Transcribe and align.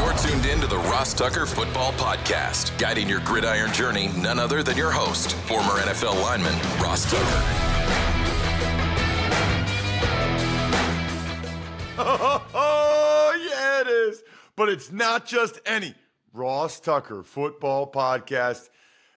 You're 0.00 0.14
tuned 0.14 0.46
in 0.46 0.60
to 0.62 0.66
the 0.66 0.78
Ross 0.78 1.12
Tucker 1.12 1.44
Football 1.44 1.92
Podcast, 1.92 2.76
guiding 2.78 3.06
your 3.06 3.20
gridiron 3.20 3.70
journey, 3.70 4.08
none 4.16 4.38
other 4.38 4.62
than 4.62 4.74
your 4.78 4.90
host, 4.90 5.34
former 5.34 5.72
NFL 5.72 6.22
lineman, 6.22 6.54
Ross 6.82 7.04
Tucker. 7.10 7.66
Oh, 12.54 13.38
yeah, 13.50 13.82
it 13.82 13.88
is. 13.88 14.22
But 14.56 14.70
it's 14.70 14.90
not 14.90 15.26
just 15.26 15.60
any 15.66 15.94
Ross 16.32 16.80
Tucker 16.80 17.22
football 17.22 17.92
podcast. 17.92 18.70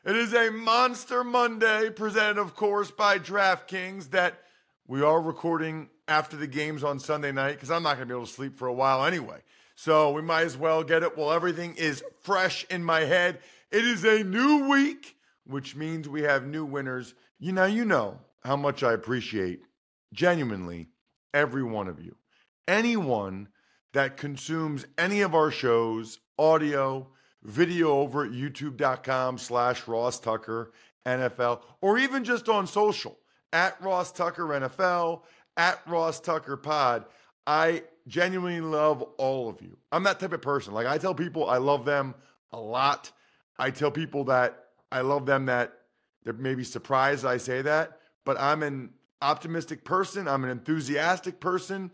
It 0.03 0.18
is 0.18 0.34
a 0.34 0.52
Monster 0.52 1.23
Monday, 1.23 1.92
presented, 1.92 2.38
of 2.38 2.58
course, 2.58 2.92
by 2.92 3.20
DraftKings, 3.20 4.09
that 4.09 4.42
we 4.86 5.02
are 5.02 5.22
recording 5.22 5.90
after 6.09 6.36
the 6.36 6.45
games 6.45 6.84
on 6.84 7.00
Sunday 7.00 7.31
night 7.31 7.53
because 7.53 7.72
I'm 7.72 7.84
not 7.84 7.95
going 7.95 8.09
to 8.09 8.14
be 8.14 8.18
able 8.18 8.28
to 8.28 8.34
sleep 8.34 8.58
for 8.58 8.68
a 8.68 8.73
while 8.73 9.06
anyway. 9.06 9.40
So 9.84 10.12
we 10.12 10.22
might 10.22 10.45
as 10.45 10.56
well 10.56 10.81
get 10.81 11.03
it 11.03 11.17
while 11.17 11.34
everything 11.34 11.76
is 11.76 12.06
fresh 12.22 12.66
in 12.70 12.86
my 12.86 13.02
head. 13.02 13.39
It 13.70 13.84
is 13.84 14.06
a 14.06 14.23
new 14.23 14.70
week, 14.70 15.17
which 15.45 15.75
means 15.75 16.08
we 16.08 16.22
have 16.22 16.48
new 16.48 16.64
winners. 16.64 17.16
You 17.38 17.52
know, 17.52 17.66
you 17.66 17.84
know 17.84 18.22
how 18.45 18.56
much 18.56 18.81
I 18.81 18.94
appreciate 18.94 19.64
genuinely 20.14 20.88
every 21.34 21.64
one 21.64 21.90
of 21.90 22.00
you. 22.00 22.16
Anyone 22.66 23.50
that 23.92 24.16
consumes 24.16 24.86
any 24.98 25.20
of 25.20 25.36
our 25.36 25.52
shows, 25.52 26.20
audio, 26.40 27.09
video 27.44 27.90
over 28.00 28.24
at 28.24 28.31
youtube.com 28.31 29.38
slash 29.38 29.85
Ross 29.85 30.18
Tucker 30.18 30.72
NFL, 31.06 31.59
or 31.81 31.97
even 31.97 32.24
just 32.24 32.47
on 32.47 32.68
social 32.68 33.19
at 33.52 33.75
Ross 33.81 34.13
Tucker 34.13 34.46
NFL, 34.46 35.24
at 35.58 35.81
Ross 35.85 36.22
Tucker 36.22 36.56
Pod. 36.56 37.03
I 37.46 37.84
genuinely 38.08 38.62
love 38.62 39.02
all 39.18 39.50
of 39.50 39.62
you. 39.62 39.78
I'm 39.92 40.04
that 40.04 40.20
type 40.20 40.34
of 40.34 40.42
person. 40.42 40.74
Like 40.74 40.88
I 40.88 40.98
tell 40.98 41.16
people 41.16 41.50
I 41.50 41.58
love 41.58 41.86
them 41.86 42.16
a 42.52 42.59
lot. 42.59 43.12
I 43.58 43.72
tell 43.72 43.92
people 43.92 44.26
that 44.26 44.66
I 44.92 45.02
love 45.02 45.26
them 45.26 45.46
that 45.48 45.74
they're 46.24 46.34
maybe 46.34 46.64
surprised 46.64 47.26
I 47.26 47.38
say 47.38 47.62
that, 47.62 48.00
but 48.26 48.40
I'm 48.40 48.64
an 48.64 48.92
optimistic 49.22 49.84
person. 49.84 50.28
I'm 50.28 50.44
an 50.44 50.50
enthusiastic 50.50 51.40
person. 51.40 51.92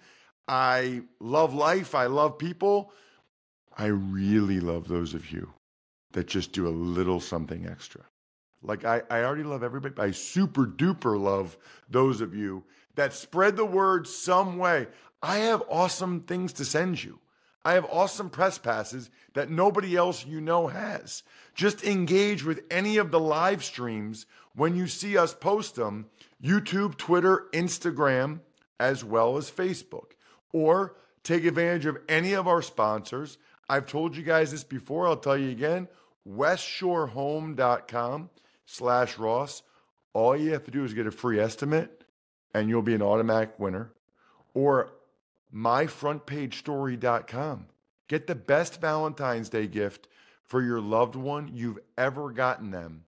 I 0.47 1.01
love 1.19 1.53
life. 1.53 1.95
I 1.95 2.07
love 2.07 2.37
people. 2.37 2.91
I 3.77 3.87
really 3.87 4.59
love 4.59 4.87
those 4.87 5.13
of 5.13 5.31
you 5.31 5.53
that 6.11 6.27
just 6.27 6.51
do 6.51 6.67
a 6.67 6.69
little 6.69 7.19
something 7.19 7.67
extra. 7.67 8.01
Like 8.61 8.83
I, 8.83 9.01
I 9.09 9.23
already 9.23 9.43
love 9.43 9.63
everybody. 9.63 9.95
I 9.99 10.11
super 10.11 10.65
duper 10.65 11.19
love 11.19 11.57
those 11.89 12.19
of 12.19 12.35
you 12.35 12.63
that 12.95 13.13
spread 13.13 13.55
the 13.55 13.65
word 13.65 14.07
some 14.07 14.57
way. 14.57 14.87
I 15.21 15.39
have 15.39 15.63
awesome 15.69 16.21
things 16.21 16.53
to 16.53 16.65
send 16.65 17.03
you. 17.03 17.19
I 17.65 17.73
have 17.73 17.85
awesome 17.91 18.29
press 18.29 18.57
passes 18.57 19.09
that 19.33 19.49
nobody 19.49 19.93
else 19.95 20.25
you 20.25 20.39
know 20.39 20.67
has. 20.67 21.23
Just 21.55 21.83
engage 21.83 22.45
with 22.45 22.61
any 22.71 22.97
of 22.97 23.11
the 23.11 23.19
live 23.19 23.63
streams 23.63 24.25
when 24.55 24.75
you 24.75 24.87
see 24.87 25.17
us 25.17 25.33
post 25.33 25.75
them 25.75 26.05
YouTube, 26.41 26.95
Twitter, 26.97 27.47
Instagram, 27.53 28.39
as 28.79 29.03
well 29.03 29.35
as 29.37 29.51
Facebook. 29.51 30.11
Or 30.53 30.95
take 31.23 31.43
advantage 31.43 31.85
of 31.85 31.97
any 32.07 32.31
of 32.33 32.47
our 32.47 32.61
sponsors. 32.61 33.37
I've 33.67 33.87
told 33.87 34.15
you 34.15 34.23
guys 34.23 34.51
this 34.51 34.63
before, 34.63 35.07
I'll 35.07 35.17
tell 35.17 35.37
you 35.37 35.51
again 35.51 35.89
westshorehome.com 36.27 38.29
slash 38.65 39.17
Ross. 39.17 39.63
All 40.13 40.37
you 40.37 40.53
have 40.53 40.63
to 40.65 40.71
do 40.71 40.83
is 40.83 40.93
get 40.93 41.07
a 41.07 41.11
free 41.11 41.39
estimate 41.39 42.03
and 42.53 42.69
you'll 42.69 42.81
be 42.81 42.95
an 42.95 43.01
automatic 43.01 43.59
winner. 43.59 43.91
Or 44.53 44.91
myfrontpagestory.com. 45.53 47.67
Get 48.07 48.27
the 48.27 48.35
best 48.35 48.81
Valentine's 48.81 49.49
Day 49.49 49.67
gift 49.67 50.07
for 50.43 50.61
your 50.61 50.81
loved 50.81 51.15
one 51.15 51.49
you've 51.53 51.79
ever 51.97 52.31
gotten 52.31 52.71
them, 52.71 53.05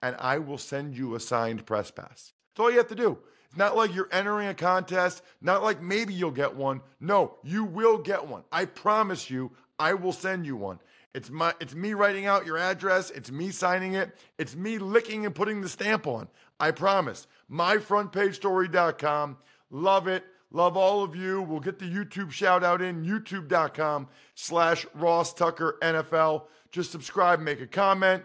and 0.00 0.16
I 0.18 0.38
will 0.38 0.58
send 0.58 0.96
you 0.96 1.14
a 1.14 1.20
signed 1.20 1.66
press 1.66 1.90
pass. 1.90 2.32
That's 2.54 2.60
all 2.60 2.70
you 2.70 2.78
have 2.78 2.88
to 2.88 2.94
do. 2.94 3.18
It's 3.46 3.56
not 3.56 3.76
like 3.76 3.94
you're 3.94 4.08
entering 4.12 4.48
a 4.48 4.54
contest, 4.54 5.22
not 5.40 5.62
like 5.62 5.82
maybe 5.82 6.14
you'll 6.14 6.30
get 6.30 6.54
one. 6.54 6.80
No, 7.00 7.36
you 7.42 7.64
will 7.64 7.98
get 7.98 8.26
one. 8.26 8.44
I 8.52 8.64
promise 8.64 9.30
you, 9.30 9.52
I 9.78 9.94
will 9.94 10.12
send 10.12 10.46
you 10.46 10.56
one. 10.56 10.80
It's 11.14 11.30
my 11.30 11.54
it's 11.60 11.74
me 11.74 11.94
writing 11.94 12.26
out 12.26 12.46
your 12.46 12.58
address, 12.58 13.10
it's 13.10 13.30
me 13.30 13.50
signing 13.50 13.94
it, 13.94 14.16
it's 14.38 14.56
me 14.56 14.78
licking 14.78 15.26
and 15.26 15.34
putting 15.34 15.60
the 15.60 15.68
stamp 15.68 16.06
on. 16.06 16.28
I 16.58 16.72
promise. 16.72 17.26
Myfrontpagestory.com. 17.50 19.36
Love 19.70 20.08
it. 20.08 20.24
Love 20.54 20.76
all 20.76 21.02
of 21.02 21.16
you. 21.16 21.42
We'll 21.42 21.58
get 21.58 21.80
the 21.80 21.84
YouTube 21.84 22.30
shout 22.30 22.62
out 22.62 22.80
in 22.80 23.04
youtube.com 23.04 24.06
slash 24.36 24.86
Ross 24.94 25.34
Tucker 25.34 25.76
NFL. 25.82 26.44
Just 26.70 26.92
subscribe, 26.92 27.40
make 27.40 27.60
a 27.60 27.66
comment, 27.66 28.22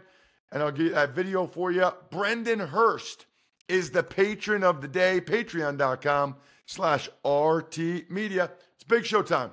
and 0.51 0.61
I'll 0.61 0.71
get 0.71 0.93
that 0.93 1.15
video 1.15 1.47
for 1.47 1.71
you. 1.71 1.89
Brendan 2.11 2.59
Hurst 2.59 3.25
is 3.67 3.89
the 3.89 4.03
patron 4.03 4.63
of 4.63 4.81
the 4.81 4.87
day, 4.87 5.19
patreon.com 5.19 6.35
slash 6.67 7.09
RT 7.25 8.11
Media. 8.11 8.51
It's 8.75 8.83
big 8.87 9.05
show 9.05 9.23
time. 9.23 9.51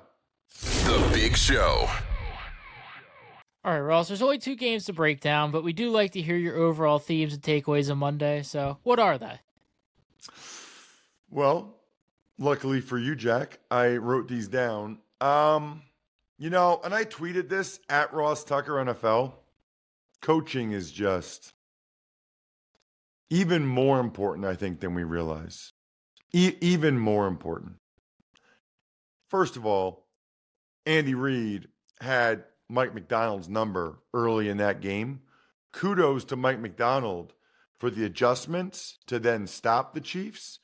The 0.61 1.09
Big 1.11 1.35
Show. 1.35 1.89
All 3.65 3.73
right, 3.73 3.79
Ross, 3.79 4.07
there's 4.07 4.21
only 4.21 4.37
two 4.37 4.55
games 4.55 4.85
to 4.85 4.93
break 4.93 5.19
down, 5.19 5.49
but 5.49 5.63
we 5.63 5.73
do 5.73 5.89
like 5.89 6.11
to 6.11 6.21
hear 6.21 6.37
your 6.37 6.55
overall 6.57 6.99
themes 6.99 7.33
and 7.33 7.41
takeaways 7.41 7.89
on 7.89 7.97
Monday. 7.97 8.43
So, 8.43 8.77
what 8.83 8.99
are 8.99 9.17
they? 9.17 9.39
Well, 11.31 11.76
luckily 12.37 12.81
for 12.81 12.97
you, 12.97 13.15
Jack, 13.15 13.59
I 13.69 13.97
wrote 13.97 14.27
these 14.27 14.47
down. 14.47 14.99
Um, 15.21 15.81
you 16.37 16.49
know, 16.49 16.79
and 16.83 16.93
I 16.93 17.03
tweeted 17.03 17.49
this 17.49 17.79
at 17.89 18.13
Ross 18.13 18.43
Tucker 18.43 18.73
NFL. 18.73 19.33
Coaching 20.21 20.71
is 20.71 20.91
just 20.91 21.53
even 23.29 23.65
more 23.65 23.99
important, 23.99 24.45
I 24.45 24.55
think, 24.55 24.79
than 24.79 24.93
we 24.93 25.03
realize. 25.03 25.73
E- 26.33 26.55
even 26.61 26.97
more 26.99 27.27
important. 27.27 27.73
First 29.29 29.57
of 29.57 29.65
all, 29.65 30.05
Andy 30.85 31.15
Reid 31.15 31.67
had 31.99 32.45
Mike 32.69 32.93
Macdonald's 32.93 33.49
number 33.49 33.99
early 34.13 34.49
in 34.49 34.57
that 34.57 34.81
game. 34.81 35.21
Kudos 35.73 36.23
to 36.25 36.35
Mike 36.35 36.59
Macdonald 36.59 37.33
for 37.79 37.89
the 37.89 38.05
adjustments 38.05 38.97
to 39.07 39.19
then 39.19 39.47
stop 39.47 39.93
the 39.93 40.01
Chiefs, 40.01 40.59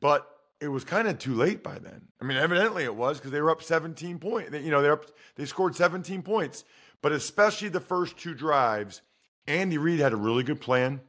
but 0.00 0.26
it 0.60 0.68
was 0.68 0.84
kind 0.84 1.08
of 1.08 1.18
too 1.18 1.34
late 1.34 1.62
by 1.62 1.78
then. 1.78 2.08
I 2.20 2.24
mean, 2.24 2.36
evidently 2.36 2.84
it 2.84 2.94
was 2.94 3.18
because 3.18 3.30
they 3.30 3.40
were 3.40 3.50
up 3.50 3.62
17 3.62 4.18
points. 4.18 4.50
You 4.52 4.70
know, 4.70 4.82
they're 4.82 4.92
up, 4.92 5.06
they 5.36 5.44
scored 5.44 5.76
17 5.76 6.22
points, 6.22 6.64
but 7.00 7.12
especially 7.12 7.68
the 7.68 7.80
first 7.80 8.16
two 8.16 8.34
drives, 8.34 9.02
Andy 9.46 9.78
Reid 9.78 10.00
had 10.00 10.12
a 10.12 10.16
really 10.16 10.42
good 10.42 10.60
plan. 10.60 11.00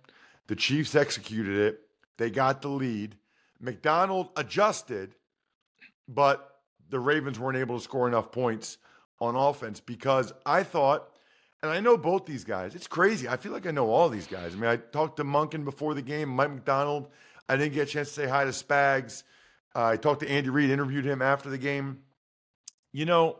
The 0.48 0.56
Chiefs 0.56 0.96
executed 0.96 1.58
it. 1.58 1.82
They 2.18 2.30
got 2.30 2.62
the 2.62 2.70
lead. 2.70 3.16
Macdonald 3.60 4.30
adjusted, 4.36 5.16
but 6.08 6.60
the 6.90 7.00
Ravens 7.00 7.40
weren't 7.40 7.58
able 7.58 7.78
to 7.78 7.84
score 7.84 8.08
enough 8.08 8.32
points 8.32 8.78
on 9.20 9.36
offense 9.36 9.80
because 9.80 10.32
I 10.46 10.64
thought, 10.64 11.10
and 11.62 11.72
I 11.72 11.82
know 11.82 11.98
both 11.98 12.26
these 12.26 12.44
guys. 12.44 12.74
It's 12.74 12.88
crazy. 12.88 13.28
I 13.28 13.36
feel 13.36 13.52
like 13.52 13.68
I 13.68 13.72
know 13.72 13.90
all 13.90 14.10
these 14.10 14.28
guys. 14.28 14.54
I 14.54 14.58
mean, 14.58 14.70
I 14.70 14.78
talked 14.78 15.18
to 15.18 15.24
Monken 15.24 15.66
before 15.66 15.94
the 15.94 16.02
game, 16.02 16.30
Mike 16.30 16.52
Macdonald. 16.52 17.10
I 17.50 17.58
didn't 17.58 17.74
get 17.74 17.90
a 17.90 17.92
chance 17.92 18.10
to 18.10 18.14
say 18.14 18.28
hi 18.28 18.46
to 18.46 18.52
Spags. 18.52 19.24
Uh, 19.76 19.86
I 19.86 19.98
talked 19.98 20.22
to 20.22 20.30
Andy 20.30 20.50
Reid, 20.50 20.70
interviewed 20.70 21.06
him 21.06 21.22
after 21.22 21.50
the 21.50 21.58
game. 21.58 22.00
You 22.92 23.06
know, 23.06 23.38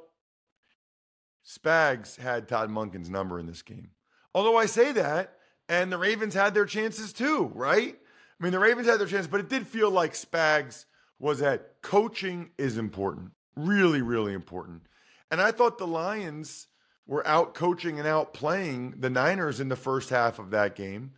Spags 1.46 2.18
had 2.18 2.48
Todd 2.48 2.70
Monken's 2.70 3.10
number 3.10 3.40
in 3.40 3.48
this 3.48 3.62
game. 3.62 3.90
Although 4.36 4.58
I 4.58 4.68
say 4.68 4.92
that, 4.92 5.36
and 5.68 5.92
the 5.92 5.98
Ravens 5.98 6.34
had 6.34 6.54
their 6.54 6.66
chances 6.66 7.14
too, 7.14 7.52
right? 7.56 7.96
I 8.40 8.44
mean, 8.44 8.52
the 8.52 8.60
Ravens 8.60 8.88
had 8.88 9.00
their 9.00 9.08
chance, 9.08 9.28
but 9.28 9.40
it 9.40 9.50
did 9.50 9.68
feel 9.68 9.90
like 9.90 10.14
Spags 10.14 10.86
was 11.20 11.40
that 11.40 11.82
coaching 11.82 12.52
is 12.58 12.78
important, 12.78 13.32
really, 13.56 14.02
really 14.02 14.34
important. 14.34 14.84
And 15.32 15.42
I 15.42 15.52
thought 15.52 15.78
the 15.78 15.88
Lions 15.88 16.68
were 17.06 17.26
out 17.28 17.54
coaching 17.54 18.00
and 18.00 18.08
out 18.08 18.34
playing 18.34 18.96
the 19.00 19.10
Niners 19.10 19.60
in 19.60 19.70
the 19.70 19.76
first 19.76 20.10
half 20.10 20.40
of 20.40 20.52
that 20.52 20.76
game. 20.76 21.12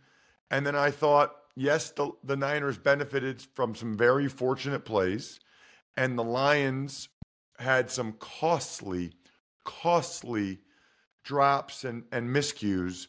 And 0.50 0.66
then 0.66 0.74
I 0.74 0.90
thought, 0.90 1.36
yes, 1.56 1.90
the, 1.90 2.10
the 2.24 2.36
Niners 2.36 2.78
benefited 2.78 3.42
from 3.54 3.74
some 3.74 3.96
very 3.96 4.28
fortunate 4.28 4.84
plays, 4.84 5.40
and 5.96 6.18
the 6.18 6.24
Lions 6.24 7.08
had 7.58 7.90
some 7.90 8.14
costly, 8.18 9.12
costly 9.64 10.58
drops 11.24 11.84
and, 11.84 12.04
and 12.12 12.34
miscues. 12.34 13.06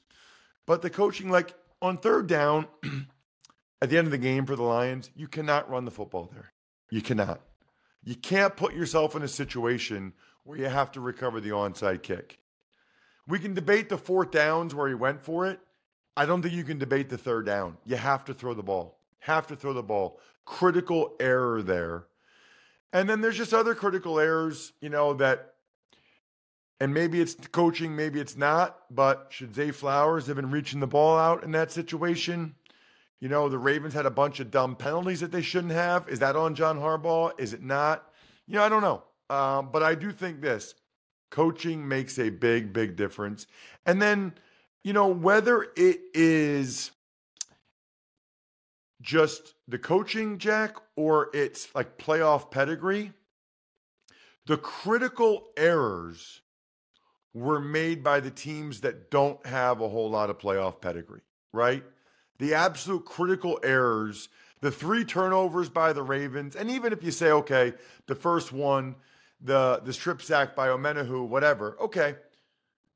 But 0.65 0.81
the 0.81 0.89
coaching, 0.89 1.29
like 1.29 1.53
on 1.81 1.97
third 1.97 2.27
down, 2.27 2.67
at 3.81 3.89
the 3.89 3.97
end 3.97 4.07
of 4.07 4.11
the 4.11 4.17
game 4.17 4.45
for 4.45 4.55
the 4.55 4.63
Lions, 4.63 5.09
you 5.15 5.27
cannot 5.27 5.69
run 5.69 5.85
the 5.85 5.91
football 5.91 6.29
there. 6.31 6.53
You 6.89 7.01
cannot. 7.01 7.41
You 8.03 8.15
can't 8.15 8.55
put 8.55 8.73
yourself 8.73 9.15
in 9.15 9.23
a 9.23 9.27
situation 9.27 10.13
where 10.43 10.57
you 10.57 10.65
have 10.65 10.91
to 10.91 11.01
recover 11.01 11.39
the 11.39 11.51
onside 11.51 12.03
kick. 12.03 12.39
We 13.27 13.39
can 13.39 13.53
debate 13.53 13.89
the 13.89 13.97
fourth 13.97 14.31
downs 14.31 14.75
where 14.75 14.89
he 14.89 14.93
went 14.93 15.21
for 15.21 15.47
it. 15.47 15.59
I 16.15 16.25
don't 16.25 16.41
think 16.41 16.53
you 16.53 16.63
can 16.63 16.77
debate 16.77 17.09
the 17.09 17.17
third 17.17 17.45
down. 17.45 17.77
You 17.85 17.95
have 17.95 18.25
to 18.25 18.33
throw 18.33 18.53
the 18.53 18.63
ball. 18.63 18.99
Have 19.19 19.47
to 19.47 19.55
throw 19.55 19.73
the 19.73 19.83
ball. 19.83 20.19
Critical 20.45 21.15
error 21.19 21.61
there. 21.61 22.05
And 22.91 23.09
then 23.09 23.21
there's 23.21 23.37
just 23.37 23.53
other 23.53 23.73
critical 23.73 24.19
errors, 24.19 24.73
you 24.79 24.89
know, 24.89 25.13
that, 25.15 25.55
and 26.79 26.93
maybe 26.93 27.19
it's 27.19 27.35
coaching, 27.51 27.95
maybe 27.95 28.19
it's 28.19 28.37
not, 28.37 28.81
but 28.91 29.27
should 29.29 29.55
Zay 29.55 29.71
Flowers 29.71 30.27
have 30.27 30.35
been 30.35 30.51
reaching 30.51 30.79
the 30.79 30.87
ball 30.87 31.17
out 31.17 31.43
in 31.43 31.51
that 31.51 31.71
situation? 31.71 32.53
You 33.19 33.29
know, 33.29 33.49
the 33.49 33.57
Ravens 33.57 33.93
had 33.93 34.05
a 34.05 34.11
bunch 34.11 34.39
of 34.39 34.51
dumb 34.51 34.75
penalties 34.75 35.21
that 35.21 35.31
they 35.31 35.41
shouldn't 35.41 35.73
have. 35.73 36.07
Is 36.09 36.19
that 36.19 36.35
on 36.35 36.53
John 36.53 36.77
Harbaugh? 36.77 37.31
Is 37.39 37.53
it 37.53 37.63
not? 37.63 38.11
You 38.47 38.55
know, 38.55 38.63
I 38.63 38.69
don't 38.69 38.81
know. 38.81 39.03
Um, 39.35 39.69
but 39.71 39.81
I 39.81 39.95
do 39.95 40.11
think 40.11 40.41
this 40.41 40.75
coaching 41.31 41.87
makes 41.87 42.19
a 42.19 42.29
big, 42.29 42.73
big 42.73 42.95
difference. 42.95 43.47
And 43.85 44.01
then, 44.01 44.33
you 44.83 44.93
know, 44.93 45.07
whether 45.07 45.63
it 45.75 45.99
is 46.13 46.91
just 49.01 49.53
the 49.67 49.77
coaching, 49.77 50.37
Jack, 50.37 50.75
or 50.95 51.29
it's 51.33 51.73
like 51.73 51.97
playoff 51.97 52.51
pedigree, 52.51 53.11
the 54.45 54.57
critical 54.57 55.47
errors 55.55 56.41
were 57.33 57.59
made 57.59 58.03
by 58.03 58.19
the 58.19 58.31
teams 58.31 58.81
that 58.81 59.09
don't 59.09 59.43
have 59.45 59.81
a 59.81 59.89
whole 59.89 60.09
lot 60.09 60.29
of 60.29 60.37
playoff 60.37 60.81
pedigree, 60.81 61.21
right? 61.51 61.83
The 62.39 62.53
absolute 62.53 63.05
critical 63.05 63.59
errors, 63.63 64.29
the 64.61 64.71
three 64.71 65.05
turnovers 65.05 65.69
by 65.69 65.93
the 65.93 66.03
Ravens, 66.03 66.55
and 66.55 66.69
even 66.69 66.93
if 66.93 67.03
you 67.03 67.11
say, 67.11 67.31
okay, 67.31 67.73
the 68.07 68.15
first 68.15 68.51
one, 68.51 68.95
the 69.41 69.81
the 69.83 69.93
strip 69.93 70.21
sack 70.21 70.55
by 70.55 70.67
Omenihu, 70.67 71.27
whatever, 71.27 71.77
okay, 71.81 72.15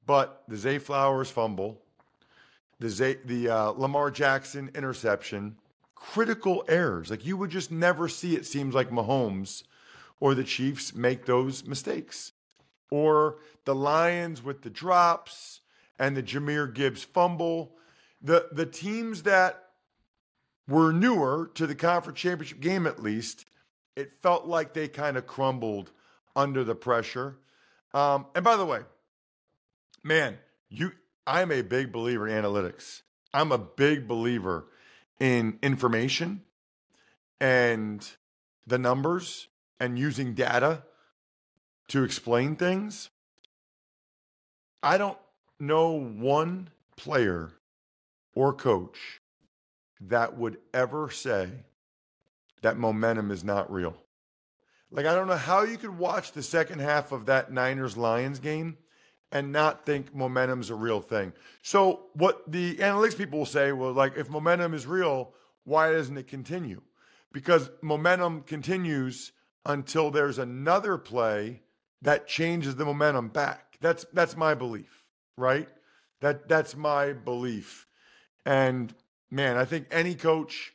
but 0.08 0.42
the 0.48 0.58
Zay 0.58 0.80
Flowers 0.80 1.30
fumble, 1.30 1.80
the 2.80 2.90
Zay, 2.90 3.18
the 3.26 3.50
uh, 3.50 3.70
Lamar 3.72 4.10
Jackson 4.10 4.72
interception, 4.74 5.58
critical 5.94 6.64
errors. 6.68 7.12
Like 7.12 7.26
you 7.26 7.38
would 7.38 7.52
just 7.52 7.72
never 7.72 8.08
see 8.08 8.36
it 8.36 8.46
seems 8.46 8.74
like 8.74 8.90
Mahomes 8.90 9.64
or 10.20 10.34
the 10.34 10.44
Chiefs 10.44 10.96
make 10.96 11.26
those 11.26 11.66
mistakes. 11.66 12.32
Or 12.90 13.40
the 13.66 13.76
Lions 13.76 14.42
with 14.42 14.62
the 14.62 14.70
drops 14.70 15.60
and 16.00 16.16
the 16.16 16.24
Jahmyr 16.24 16.74
Gibbs 16.74 17.04
fumble. 17.04 17.76
The 18.22 18.48
the 18.52 18.66
teams 18.66 19.24
that 19.24 19.66
were 20.70 20.94
newer 20.94 21.52
to 21.56 21.68
the 21.68 21.76
conference 21.76 22.20
championship 22.20 22.62
game 22.62 22.88
at 22.88 23.04
least, 23.04 23.46
it 23.98 24.14
felt 24.22 24.46
like 24.46 24.74
they 24.74 24.88
kind 24.88 25.18
of 25.18 25.28
crumbled 25.28 25.92
under 26.36 26.64
the 26.64 26.76
pressure. 26.76 27.38
Um, 27.94 28.28
and 28.36 28.44
by 28.44 28.56
the 28.56 28.66
way, 28.66 28.82
man, 30.08 30.38
you 30.70 30.94
I'm 31.28 31.52
a 31.52 31.62
big 31.62 31.92
believer 31.92 32.28
in 32.28 32.42
analytics. 32.42 33.02
I'm 33.34 33.52
a 33.52 33.58
big 33.58 34.08
believer 34.08 34.66
in 35.20 35.60
information 35.62 36.42
and 37.42 38.10
the 38.66 38.78
numbers 38.78 39.50
and 39.80 40.00
using 40.00 40.34
data 40.34 40.84
to 41.90 42.04
explain 42.04 42.56
things. 42.56 43.10
I 44.82 44.98
don't 44.98 45.18
know 45.60 45.92
one 45.92 46.70
player 46.96 47.52
or 48.34 48.54
coach 48.54 49.22
that 50.00 50.38
would 50.38 50.58
ever 50.74 51.10
say 51.10 51.50
that 52.62 52.78
momentum 52.78 53.32
is 53.32 53.44
not 53.44 53.72
real. 53.72 53.98
Like, 54.90 55.06
I 55.06 55.14
don't 55.14 55.28
know 55.28 55.36
how 55.36 55.64
you 55.64 55.78
could 55.78 55.98
watch 55.98 56.32
the 56.32 56.44
second 56.44 56.80
half 56.80 57.12
of 57.12 57.26
that 57.26 57.52
Niners 57.52 57.98
Lions 57.98 58.40
game 58.40 58.78
and 59.32 59.52
not 59.52 59.86
think 59.86 60.16
momentum's 60.16 60.70
a 60.70 60.76
real 60.76 61.02
thing. 61.02 61.34
So 61.62 62.06
what 62.14 62.50
the 62.50 62.76
analytics 62.76 63.18
people 63.18 63.40
will 63.40 63.46
say, 63.46 63.72
well, 63.72 63.92
like 63.92 64.18
if 64.18 64.30
momentum 64.30 64.74
is 64.74 64.88
real, 64.88 65.34
why 65.64 65.92
doesn't 65.92 66.18
it 66.18 66.28
continue? 66.28 66.82
Because 67.34 67.70
momentum 67.82 68.42
continues 68.42 69.34
until 69.66 70.12
there's 70.12 70.40
another 70.40 70.98
play 70.98 71.62
that 72.02 72.28
changes 72.28 72.76
the 72.76 72.86
momentum 72.86 73.28
back. 73.28 73.78
That's 73.82 74.06
that's 74.14 74.38
my 74.38 74.54
belief, 74.54 75.04
right? 75.36 75.68
That 76.22 76.48
that's 76.48 76.76
my 76.76 77.14
belief. 77.14 77.86
And 78.46 78.94
man, 79.30 79.58
I 79.58 79.66
think 79.66 79.88
any 79.92 80.16
coach 80.16 80.74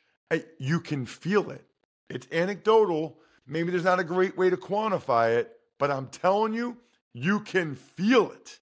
you 0.58 0.80
can 0.80 1.06
feel 1.06 1.50
it. 1.50 1.64
It's 2.08 2.26
anecdotal. 2.32 3.18
Maybe 3.46 3.70
there's 3.70 3.84
not 3.84 3.98
a 3.98 4.04
great 4.04 4.36
way 4.36 4.50
to 4.50 4.56
quantify 4.56 5.36
it, 5.36 5.58
but 5.78 5.90
I'm 5.90 6.06
telling 6.08 6.54
you, 6.54 6.76
you 7.14 7.40
can 7.40 7.74
feel 7.74 8.30
it. 8.30 8.58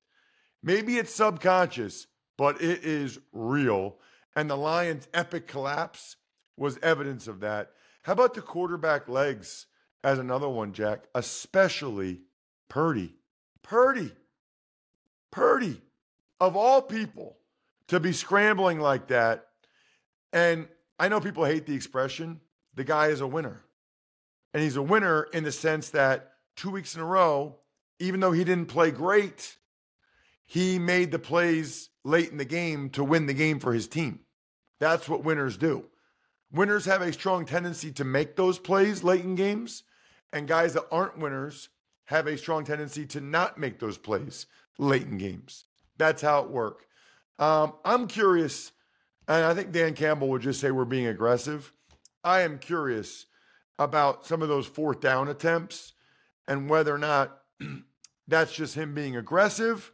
Maybe 0.63 0.99
it's 0.99 1.15
subconscious, 1.15 2.07
but 2.37 2.61
it 2.61 2.85
is 2.85 3.19
real. 3.33 3.97
And 4.37 4.49
the 4.49 4.57
Lions' 4.57 5.09
epic 5.15 5.47
collapse 5.47 6.17
was 6.57 6.79
evidence 6.83 7.29
of 7.29 7.41
that. 7.41 7.71
How 8.03 8.13
about 8.13 8.35
the 8.35 8.43
quarterback 8.43 9.09
legs 9.09 9.67
as 10.05 10.19
another 10.19 10.49
one, 10.49 10.73
Jack? 10.73 11.05
Especially 11.15 12.21
Purdy. 12.69 13.15
Purdy. 13.63 14.13
Purdy, 15.31 15.81
of 16.41 16.57
all 16.57 16.83
people, 16.83 17.37
to 17.89 18.01
be 18.01 18.13
scrambling 18.13 18.81
like 18.81 19.09
that. 19.09 19.47
And 20.33 20.69
I 20.99 21.09
know 21.09 21.21
people 21.21 21.45
hate 21.45 21.67
the 21.67 21.75
expression, 21.75 22.41
the 22.75 22.85
guy 22.85 23.09
is 23.09 23.21
a 23.21 23.27
winner. 23.27 23.65
And 24.53 24.63
he's 24.63 24.77
a 24.77 24.83
winner 24.83 25.25
in 25.33 25.45
the 25.45 25.53
sense 25.53 25.91
that 25.91 26.33
two 26.57 26.71
weeks 26.71 26.97
in 26.97 27.01
a 27.01 27.05
row, 27.05 27.57
even 28.01 28.21
though 28.21 28.33
he 28.33 28.43
didn't 28.45 28.67
play 28.67 28.91
great, 28.91 29.57
he 30.47 30.79
made 30.79 31.13
the 31.13 31.19
plays 31.19 31.91
late 32.03 32.31
in 32.31 32.39
the 32.39 32.45
game 32.45 32.91
to 32.91 33.05
win 33.05 33.27
the 33.27 33.35
game 33.35 33.61
for 33.61 33.73
his 33.73 33.87
team. 33.87 34.21
That's 34.81 35.09
what 35.09 35.23
winners 35.23 35.57
do. 35.57 35.85
Winners 36.51 36.87
have 36.87 37.03
a 37.03 37.13
strong 37.13 37.45
tendency 37.45 37.93
to 37.93 38.05
make 38.05 38.35
those 38.35 38.59
plays 38.59 39.05
late 39.05 39.23
in 39.23 39.37
games, 39.37 39.85
and 40.33 40.49
guys 40.49 40.73
that 40.73 40.87
aren't 40.91 41.19
winners 41.19 41.69
have 42.07 42.27
a 42.27 42.39
strong 42.39 42.65
tendency 42.65 43.07
to 43.07 43.21
not 43.21 43.59
make 43.59 43.79
those 43.79 43.99
plays 43.99 44.47
late 44.79 45.07
in 45.07 45.19
games. 45.19 45.67
That's 45.97 46.23
how 46.23 46.43
it 46.43 46.51
works. 46.51 46.85
Um, 47.39 47.75
I'm 47.85 48.09
curious, 48.09 48.73
and 49.29 49.45
I 49.45 49.55
think 49.55 49.71
Dan 49.71 49.95
Campbell 49.95 50.29
would 50.31 50.43
just 50.43 50.61
say 50.61 50.71
we're 50.71 50.85
being 50.85 51.07
aggressive. 51.07 51.73
I 52.25 52.41
am 52.41 52.59
curious 52.59 53.27
about 53.79 54.27
some 54.27 54.43
of 54.43 54.49
those 54.49 54.67
fourth 54.67 55.01
down 55.01 55.29
attempts 55.29 55.93
and 56.49 56.69
whether 56.69 56.95
or 56.95 56.99
not 56.99 57.39
that's 58.31 58.53
just 58.53 58.75
him 58.75 58.95
being 58.95 59.17
aggressive 59.17 59.93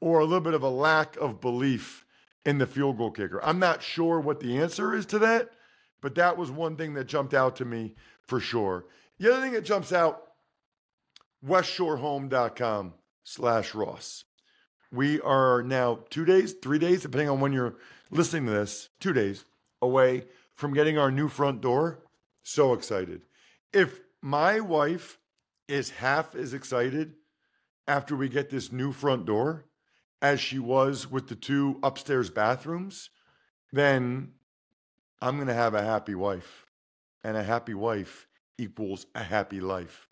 or 0.00 0.20
a 0.20 0.24
little 0.24 0.40
bit 0.40 0.54
of 0.54 0.62
a 0.62 0.68
lack 0.68 1.16
of 1.16 1.40
belief 1.40 2.04
in 2.44 2.58
the 2.58 2.66
field 2.66 2.98
goal 2.98 3.10
kicker. 3.10 3.42
I'm 3.44 3.58
not 3.58 3.82
sure 3.82 4.20
what 4.20 4.40
the 4.40 4.58
answer 4.58 4.94
is 4.94 5.06
to 5.06 5.18
that, 5.20 5.50
but 6.00 6.14
that 6.14 6.36
was 6.36 6.50
one 6.50 6.76
thing 6.76 6.94
that 6.94 7.04
jumped 7.04 7.34
out 7.34 7.56
to 7.56 7.64
me 7.64 7.94
for 8.22 8.40
sure. 8.40 8.86
The 9.18 9.32
other 9.32 9.42
thing 9.42 9.52
that 9.52 9.64
jumps 9.64 9.92
out, 9.92 10.22
westshorehome.com 11.44 12.94
slash 13.24 13.74
Ross. 13.74 14.24
We 14.90 15.20
are 15.20 15.62
now 15.62 16.00
two 16.08 16.24
days, 16.24 16.54
three 16.62 16.78
days, 16.78 17.02
depending 17.02 17.28
on 17.28 17.40
when 17.40 17.52
you're 17.52 17.76
listening 18.10 18.46
to 18.46 18.52
this, 18.52 18.88
two 19.00 19.12
days 19.12 19.44
away 19.82 20.24
from 20.54 20.72
getting 20.72 20.98
our 20.98 21.10
new 21.10 21.28
front 21.28 21.60
door. 21.60 21.98
So 22.42 22.72
excited. 22.72 23.22
If 23.72 24.00
my 24.22 24.60
wife 24.60 25.18
is 25.68 25.90
half 25.90 26.34
as 26.34 26.54
excited 26.54 27.14
after 27.88 28.14
we 28.14 28.28
get 28.28 28.50
this 28.50 28.70
new 28.70 28.92
front 28.92 29.26
door 29.26 29.64
as 30.20 30.38
she 30.40 30.58
was 30.58 31.10
with 31.10 31.28
the 31.28 31.34
two 31.34 31.78
upstairs 31.82 32.30
bathrooms, 32.30 33.10
then 33.72 34.32
I'm 35.20 35.36
going 35.36 35.48
to 35.48 35.54
have 35.54 35.74
a 35.74 35.82
happy 35.82 36.14
wife. 36.14 36.66
And 37.24 37.36
a 37.36 37.42
happy 37.42 37.74
wife 37.74 38.28
equals 38.58 39.06
a 39.14 39.22
happy 39.22 39.60
life. 39.60 40.06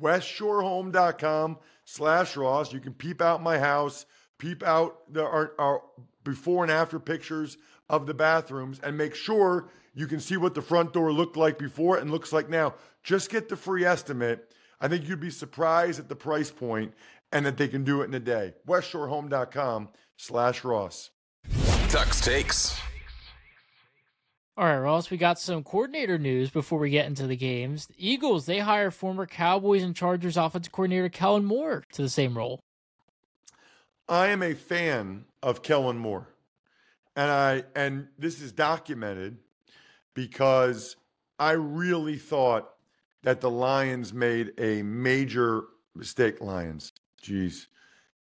WestShoreHome.com 0.00 1.58
slash 1.84 2.36
Ross. 2.36 2.72
You 2.72 2.80
can 2.80 2.94
peep 2.94 3.22
out 3.22 3.42
my 3.42 3.58
house, 3.58 4.06
peep 4.38 4.62
out 4.62 5.12
the 5.12 5.24
our, 5.24 5.52
our 5.58 5.82
before 6.24 6.64
and 6.64 6.72
after 6.72 6.98
pictures 6.98 7.56
of 7.88 8.06
the 8.06 8.14
bathrooms, 8.14 8.80
and 8.80 8.98
make 8.98 9.14
sure 9.14 9.70
you 9.94 10.06
can 10.06 10.20
see 10.20 10.36
what 10.36 10.54
the 10.54 10.62
front 10.62 10.92
door 10.92 11.12
looked 11.12 11.36
like 11.36 11.58
before 11.58 11.96
and 11.96 12.10
looks 12.10 12.32
like 12.32 12.48
now. 12.48 12.74
Just 13.02 13.30
get 13.30 13.48
the 13.48 13.56
free 13.56 13.84
estimate. 13.84 14.52
I 14.80 14.88
think 14.88 15.08
you'd 15.08 15.20
be 15.20 15.30
surprised 15.30 15.98
at 15.98 16.08
the 16.08 16.16
price 16.16 16.50
point 16.50 16.92
and 17.32 17.44
that 17.46 17.56
they 17.56 17.68
can 17.68 17.84
do 17.84 18.02
it 18.02 18.06
in 18.06 18.14
a 18.14 18.20
day. 18.20 18.54
WestShoreHome.com 18.66 19.88
slash 20.16 20.64
Ross. 20.64 21.10
Tux 21.48 22.22
takes. 22.22 22.78
All 24.56 24.64
right, 24.64 24.78
Ross, 24.78 25.08
we 25.08 25.16
got 25.16 25.38
some 25.38 25.62
coordinator 25.62 26.18
news 26.18 26.50
before 26.50 26.80
we 26.80 26.90
get 26.90 27.06
into 27.06 27.28
the 27.28 27.36
games. 27.36 27.86
The 27.86 27.94
Eagles, 27.96 28.46
they 28.46 28.58
hire 28.58 28.90
former 28.90 29.24
Cowboys 29.24 29.84
and 29.84 29.94
Chargers 29.94 30.36
offensive 30.36 30.72
coordinator 30.72 31.08
Kellen 31.08 31.44
Moore 31.44 31.84
to 31.92 32.02
the 32.02 32.08
same 32.08 32.36
role. 32.36 32.58
I 34.08 34.28
am 34.28 34.42
a 34.42 34.54
fan 34.54 35.26
of 35.42 35.62
Kellen 35.62 35.98
Moore. 35.98 36.28
And 37.14 37.30
I 37.30 37.64
and 37.74 38.08
this 38.18 38.40
is 38.40 38.52
documented 38.52 39.38
because 40.14 40.96
I 41.38 41.52
really 41.52 42.16
thought 42.16 42.70
that 43.22 43.40
the 43.40 43.50
Lions 43.50 44.12
made 44.12 44.52
a 44.58 44.82
major 44.82 45.64
mistake, 45.94 46.40
Lions. 46.40 46.92
Jeez. 47.22 47.66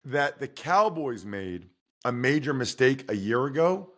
That 0.03 0.39
the 0.39 0.47
Cowboys 0.47 1.25
made 1.25 1.69
a 2.03 2.11
major 2.11 2.53
mistake 2.53 3.09
a 3.09 3.15
year 3.15 3.45
ago 3.45 3.91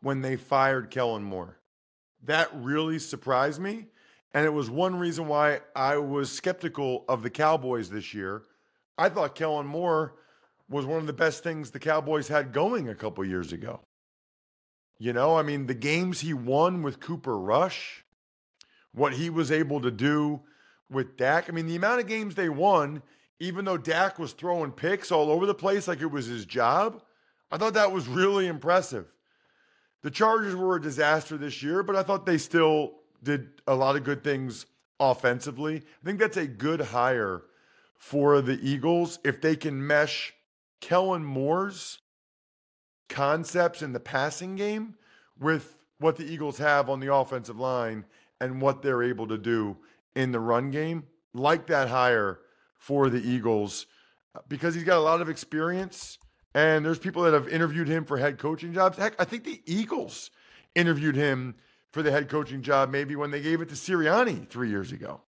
when 0.00 0.22
they 0.22 0.36
fired 0.36 0.90
Kellen 0.90 1.22
Moore. 1.22 1.58
That 2.24 2.48
really 2.54 2.98
surprised 2.98 3.60
me. 3.60 3.86
And 4.32 4.44
it 4.44 4.52
was 4.52 4.68
one 4.68 4.96
reason 4.96 5.28
why 5.28 5.60
I 5.76 5.98
was 5.98 6.30
skeptical 6.30 7.04
of 7.08 7.22
the 7.22 7.30
Cowboys 7.30 7.88
this 7.88 8.12
year. 8.12 8.42
I 8.98 9.08
thought 9.08 9.36
Kellen 9.36 9.66
Moore 9.66 10.16
was 10.68 10.86
one 10.86 10.98
of 10.98 11.06
the 11.06 11.12
best 11.12 11.44
things 11.44 11.70
the 11.70 11.78
Cowboys 11.78 12.28
had 12.28 12.52
going 12.52 12.88
a 12.88 12.94
couple 12.94 13.24
years 13.24 13.52
ago. 13.52 13.80
You 14.98 15.12
know, 15.12 15.36
I 15.36 15.42
mean, 15.42 15.66
the 15.66 15.74
games 15.74 16.20
he 16.20 16.34
won 16.34 16.82
with 16.82 17.00
Cooper 17.00 17.38
Rush, 17.38 18.04
what 18.92 19.14
he 19.14 19.30
was 19.30 19.52
able 19.52 19.80
to 19.82 19.90
do 19.90 20.40
with 20.90 21.16
Dak. 21.16 21.48
I 21.48 21.52
mean, 21.52 21.66
the 21.66 21.76
amount 21.76 22.00
of 22.00 22.06
games 22.06 22.34
they 22.34 22.48
won, 22.48 23.02
even 23.40 23.64
though 23.64 23.76
Dak 23.76 24.18
was 24.18 24.32
throwing 24.32 24.72
picks 24.72 25.10
all 25.10 25.30
over 25.30 25.46
the 25.46 25.54
place 25.54 25.88
like 25.88 26.00
it 26.00 26.10
was 26.10 26.26
his 26.26 26.46
job, 26.46 27.02
I 27.50 27.58
thought 27.58 27.74
that 27.74 27.92
was 27.92 28.08
really 28.08 28.46
impressive. 28.46 29.06
The 30.02 30.10
Chargers 30.10 30.54
were 30.54 30.76
a 30.76 30.82
disaster 30.82 31.36
this 31.36 31.62
year, 31.62 31.82
but 31.82 31.96
I 31.96 32.02
thought 32.02 32.26
they 32.26 32.38
still 32.38 32.96
did 33.22 33.62
a 33.66 33.74
lot 33.74 33.96
of 33.96 34.04
good 34.04 34.22
things 34.22 34.66
offensively. 35.00 35.76
I 35.76 36.04
think 36.06 36.18
that's 36.18 36.36
a 36.36 36.46
good 36.46 36.80
hire 36.80 37.42
for 37.96 38.40
the 38.40 38.58
Eagles 38.62 39.18
if 39.24 39.40
they 39.40 39.56
can 39.56 39.84
mesh 39.86 40.34
Kellen 40.80 41.24
Moore's 41.24 42.00
concepts 43.08 43.82
in 43.82 43.92
the 43.92 44.00
passing 44.00 44.56
game 44.56 44.94
with 45.38 45.76
what 45.98 46.16
the 46.16 46.24
Eagles 46.24 46.58
have 46.58 46.90
on 46.90 47.00
the 47.00 47.14
offensive 47.14 47.58
line 47.58 48.04
and 48.40 48.60
what 48.60 48.82
they're 48.82 49.02
able 49.02 49.26
to 49.28 49.38
do 49.38 49.76
in 50.14 50.32
the 50.32 50.40
run 50.40 50.70
game. 50.70 51.04
Like 51.32 51.66
that 51.68 51.88
hire 51.88 52.40
for 52.84 53.08
the 53.08 53.18
Eagles 53.18 53.86
because 54.46 54.74
he's 54.74 54.84
got 54.84 54.98
a 54.98 55.00
lot 55.00 55.22
of 55.22 55.30
experience 55.30 56.18
and 56.54 56.84
there's 56.84 56.98
people 56.98 57.22
that 57.22 57.32
have 57.32 57.48
interviewed 57.48 57.88
him 57.88 58.04
for 58.04 58.18
head 58.18 58.38
coaching 58.38 58.74
jobs. 58.74 58.98
Heck, 58.98 59.18
I 59.18 59.24
think 59.24 59.44
the 59.44 59.62
Eagles 59.64 60.30
interviewed 60.74 61.16
him 61.16 61.54
for 61.92 62.02
the 62.02 62.10
head 62.10 62.28
coaching 62.28 62.60
job 62.60 62.90
maybe 62.90 63.16
when 63.16 63.30
they 63.30 63.40
gave 63.40 63.62
it 63.62 63.70
to 63.70 63.74
Sirianni 63.74 64.46
three 64.50 64.68
years 64.68 64.92
ago. 64.92 65.22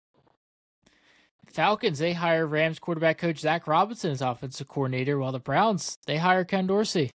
Falcons, 1.47 1.99
they 1.99 2.11
hire 2.11 2.45
Rams 2.45 2.77
quarterback 2.77 3.17
coach 3.19 3.39
Zach 3.39 3.67
Robinson 3.67 4.11
as 4.11 4.21
offensive 4.21 4.67
coordinator, 4.67 5.17
while 5.17 5.31
the 5.31 5.39
Browns, 5.39 5.97
they 6.07 6.17
hire 6.17 6.43
Ken 6.43 6.67
Dorsey. 6.67 7.11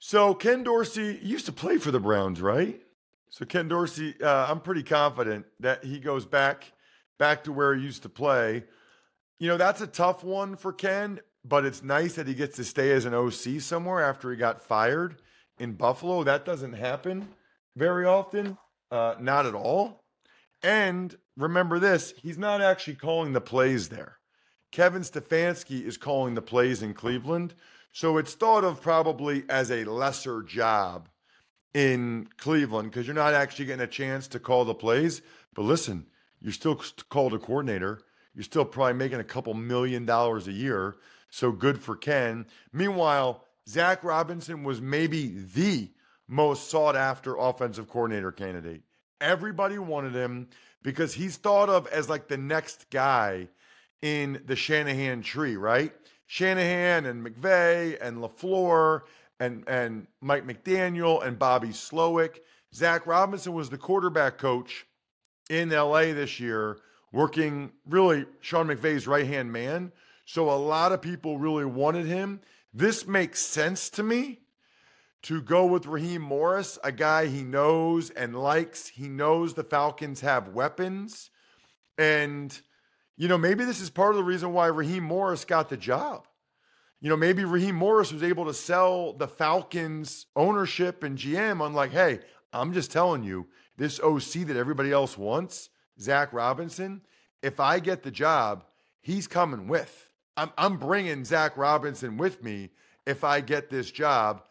So 0.00 0.34
Ken 0.34 0.64
Dorsey 0.64 1.20
used 1.22 1.46
to 1.46 1.52
play 1.52 1.78
for 1.78 1.92
the 1.92 2.00
Browns, 2.00 2.42
right? 2.42 2.82
So 3.30 3.44
Ken 3.44 3.68
Dorsey, 3.68 4.16
uh, 4.20 4.50
I'm 4.50 4.58
pretty 4.58 4.82
confident 4.82 5.46
that 5.60 5.84
he 5.84 6.00
goes 6.00 6.26
back 6.26 6.72
back 7.18 7.44
to 7.44 7.52
where 7.52 7.74
he 7.74 7.82
used 7.82 8.02
to 8.02 8.08
play. 8.08 8.64
You 9.38 9.48
know, 9.48 9.56
that's 9.56 9.80
a 9.80 9.86
tough 9.86 10.24
one 10.24 10.56
for 10.56 10.72
Ken, 10.72 11.20
but 11.44 11.64
it's 11.64 11.82
nice 11.82 12.14
that 12.14 12.26
he 12.26 12.34
gets 12.34 12.56
to 12.56 12.64
stay 12.64 12.92
as 12.92 13.04
an 13.04 13.14
OC 13.14 13.60
somewhere 13.60 14.02
after 14.02 14.30
he 14.30 14.36
got 14.36 14.62
fired 14.62 15.20
in 15.58 15.72
Buffalo. 15.72 16.24
That 16.24 16.44
doesn't 16.44 16.74
happen 16.74 17.28
very 17.76 18.06
often, 18.06 18.58
uh, 18.90 19.14
not 19.20 19.46
at 19.46 19.54
all. 19.54 20.04
And 20.62 21.14
remember 21.36 21.78
this, 21.78 22.14
he's 22.16 22.38
not 22.38 22.62
actually 22.62 22.94
calling 22.94 23.32
the 23.32 23.40
plays 23.40 23.88
there. 23.88 24.18
Kevin 24.72 25.02
Stefanski 25.02 25.86
is 25.86 25.96
calling 25.96 26.34
the 26.34 26.42
plays 26.42 26.82
in 26.82 26.94
Cleveland. 26.94 27.54
So 27.92 28.18
it's 28.18 28.34
thought 28.34 28.64
of 28.64 28.82
probably 28.82 29.44
as 29.48 29.70
a 29.70 29.84
lesser 29.84 30.42
job 30.42 31.08
in 31.72 32.28
Cleveland 32.36 32.90
because 32.90 33.06
you're 33.06 33.14
not 33.14 33.34
actually 33.34 33.66
getting 33.66 33.84
a 33.84 33.86
chance 33.86 34.28
to 34.28 34.38
call 34.38 34.64
the 34.64 34.74
plays. 34.74 35.22
But 35.54 35.62
listen, 35.62 36.06
you're 36.40 36.52
still 36.52 36.80
called 37.08 37.34
a 37.34 37.38
coordinator. 37.38 38.00
You're 38.34 38.44
still 38.44 38.64
probably 38.64 38.94
making 38.94 39.20
a 39.20 39.24
couple 39.24 39.54
million 39.54 40.04
dollars 40.04 40.46
a 40.46 40.52
year. 40.52 40.96
So 41.30 41.52
good 41.52 41.82
for 41.82 41.96
Ken. 41.96 42.46
Meanwhile, 42.72 43.44
Zach 43.68 44.04
Robinson 44.04 44.62
was 44.62 44.80
maybe 44.80 45.28
the 45.54 45.90
most 46.28 46.70
sought 46.70 46.96
after 46.96 47.36
offensive 47.36 47.88
coordinator 47.88 48.32
candidate. 48.32 48.82
Everybody 49.20 49.78
wanted 49.78 50.14
him 50.14 50.48
because 50.82 51.14
he's 51.14 51.36
thought 51.36 51.68
of 51.68 51.86
as 51.88 52.08
like 52.08 52.28
the 52.28 52.36
next 52.36 52.90
guy 52.90 53.48
in 54.02 54.42
the 54.46 54.56
Shanahan 54.56 55.22
tree, 55.22 55.56
right? 55.56 55.92
Shanahan 56.26 57.06
and 57.06 57.24
McVay 57.24 57.96
and 58.00 58.18
LaFleur 58.18 59.02
and, 59.40 59.64
and 59.68 60.06
Mike 60.20 60.46
McDaniel 60.46 61.24
and 61.24 61.38
Bobby 61.38 61.68
Slowik. 61.68 62.40
Zach 62.74 63.06
Robinson 63.06 63.52
was 63.52 63.70
the 63.70 63.78
quarterback 63.78 64.38
coach 64.38 64.86
in 65.48 65.70
LA 65.70 66.12
this 66.12 66.40
year, 66.40 66.78
working 67.12 67.72
really 67.88 68.26
Sean 68.40 68.66
McVay's 68.66 69.06
right 69.06 69.26
hand 69.26 69.52
man. 69.52 69.92
So 70.24 70.50
a 70.50 70.56
lot 70.56 70.92
of 70.92 71.00
people 71.00 71.38
really 71.38 71.64
wanted 71.64 72.06
him. 72.06 72.40
This 72.74 73.06
makes 73.06 73.40
sense 73.40 73.88
to 73.90 74.02
me 74.02 74.40
to 75.22 75.40
go 75.40 75.66
with 75.66 75.86
Raheem 75.86 76.22
Morris, 76.22 76.78
a 76.84 76.92
guy 76.92 77.26
he 77.26 77.42
knows 77.42 78.10
and 78.10 78.40
likes. 78.40 78.88
He 78.88 79.08
knows 79.08 79.54
the 79.54 79.64
Falcons 79.64 80.20
have 80.20 80.48
weapons. 80.48 81.30
And, 81.98 82.60
you 83.16 83.28
know, 83.28 83.38
maybe 83.38 83.64
this 83.64 83.80
is 83.80 83.90
part 83.90 84.10
of 84.10 84.16
the 84.16 84.24
reason 84.24 84.52
why 84.52 84.66
Raheem 84.66 85.04
Morris 85.04 85.44
got 85.44 85.68
the 85.68 85.76
job. 85.76 86.26
You 87.00 87.08
know, 87.08 87.16
maybe 87.16 87.44
Raheem 87.44 87.74
Morris 87.74 88.12
was 88.12 88.22
able 88.22 88.46
to 88.46 88.54
sell 88.54 89.12
the 89.12 89.28
Falcons 89.28 90.26
ownership 90.34 91.02
and 91.02 91.18
GM 91.18 91.60
on, 91.60 91.72
like, 91.72 91.92
hey, 91.92 92.20
I'm 92.52 92.72
just 92.72 92.90
telling 92.90 93.22
you, 93.22 93.46
this 93.76 94.00
OC 94.00 94.46
that 94.46 94.56
everybody 94.56 94.92
else 94.92 95.18
wants, 95.18 95.70
Zach 96.00 96.32
Robinson, 96.32 97.02
if 97.42 97.60
I 97.60 97.78
get 97.78 98.02
the 98.02 98.10
job, 98.10 98.64
he's 99.00 99.26
coming 99.26 99.68
with. 99.68 100.10
I'm, 100.36 100.50
I'm 100.58 100.76
bringing 100.76 101.24
Zach 101.24 101.56
Robinson 101.56 102.16
with 102.16 102.42
me 102.42 102.70
if 103.06 103.24
I 103.24 103.40
get 103.40 103.70
this 103.70 103.90
job 103.90 104.42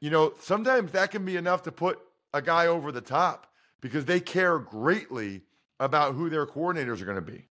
you 0.00 0.08
know, 0.10 0.32
sometimes 0.40 0.92
that 0.92 1.10
can 1.10 1.24
be 1.24 1.36
enough 1.36 1.62
to 1.64 1.72
put 1.72 2.00
a 2.32 2.40
guy 2.40 2.66
over 2.66 2.90
the 2.90 3.00
top 3.00 3.46
because 3.80 4.06
they 4.06 4.18
care 4.18 4.58
greatly 4.58 5.42
about 5.78 6.14
who 6.14 6.28
their 6.30 6.46
coordinators 6.46 7.00
are 7.00 7.04
going 7.04 7.16
to 7.16 7.32
be. 7.32 7.46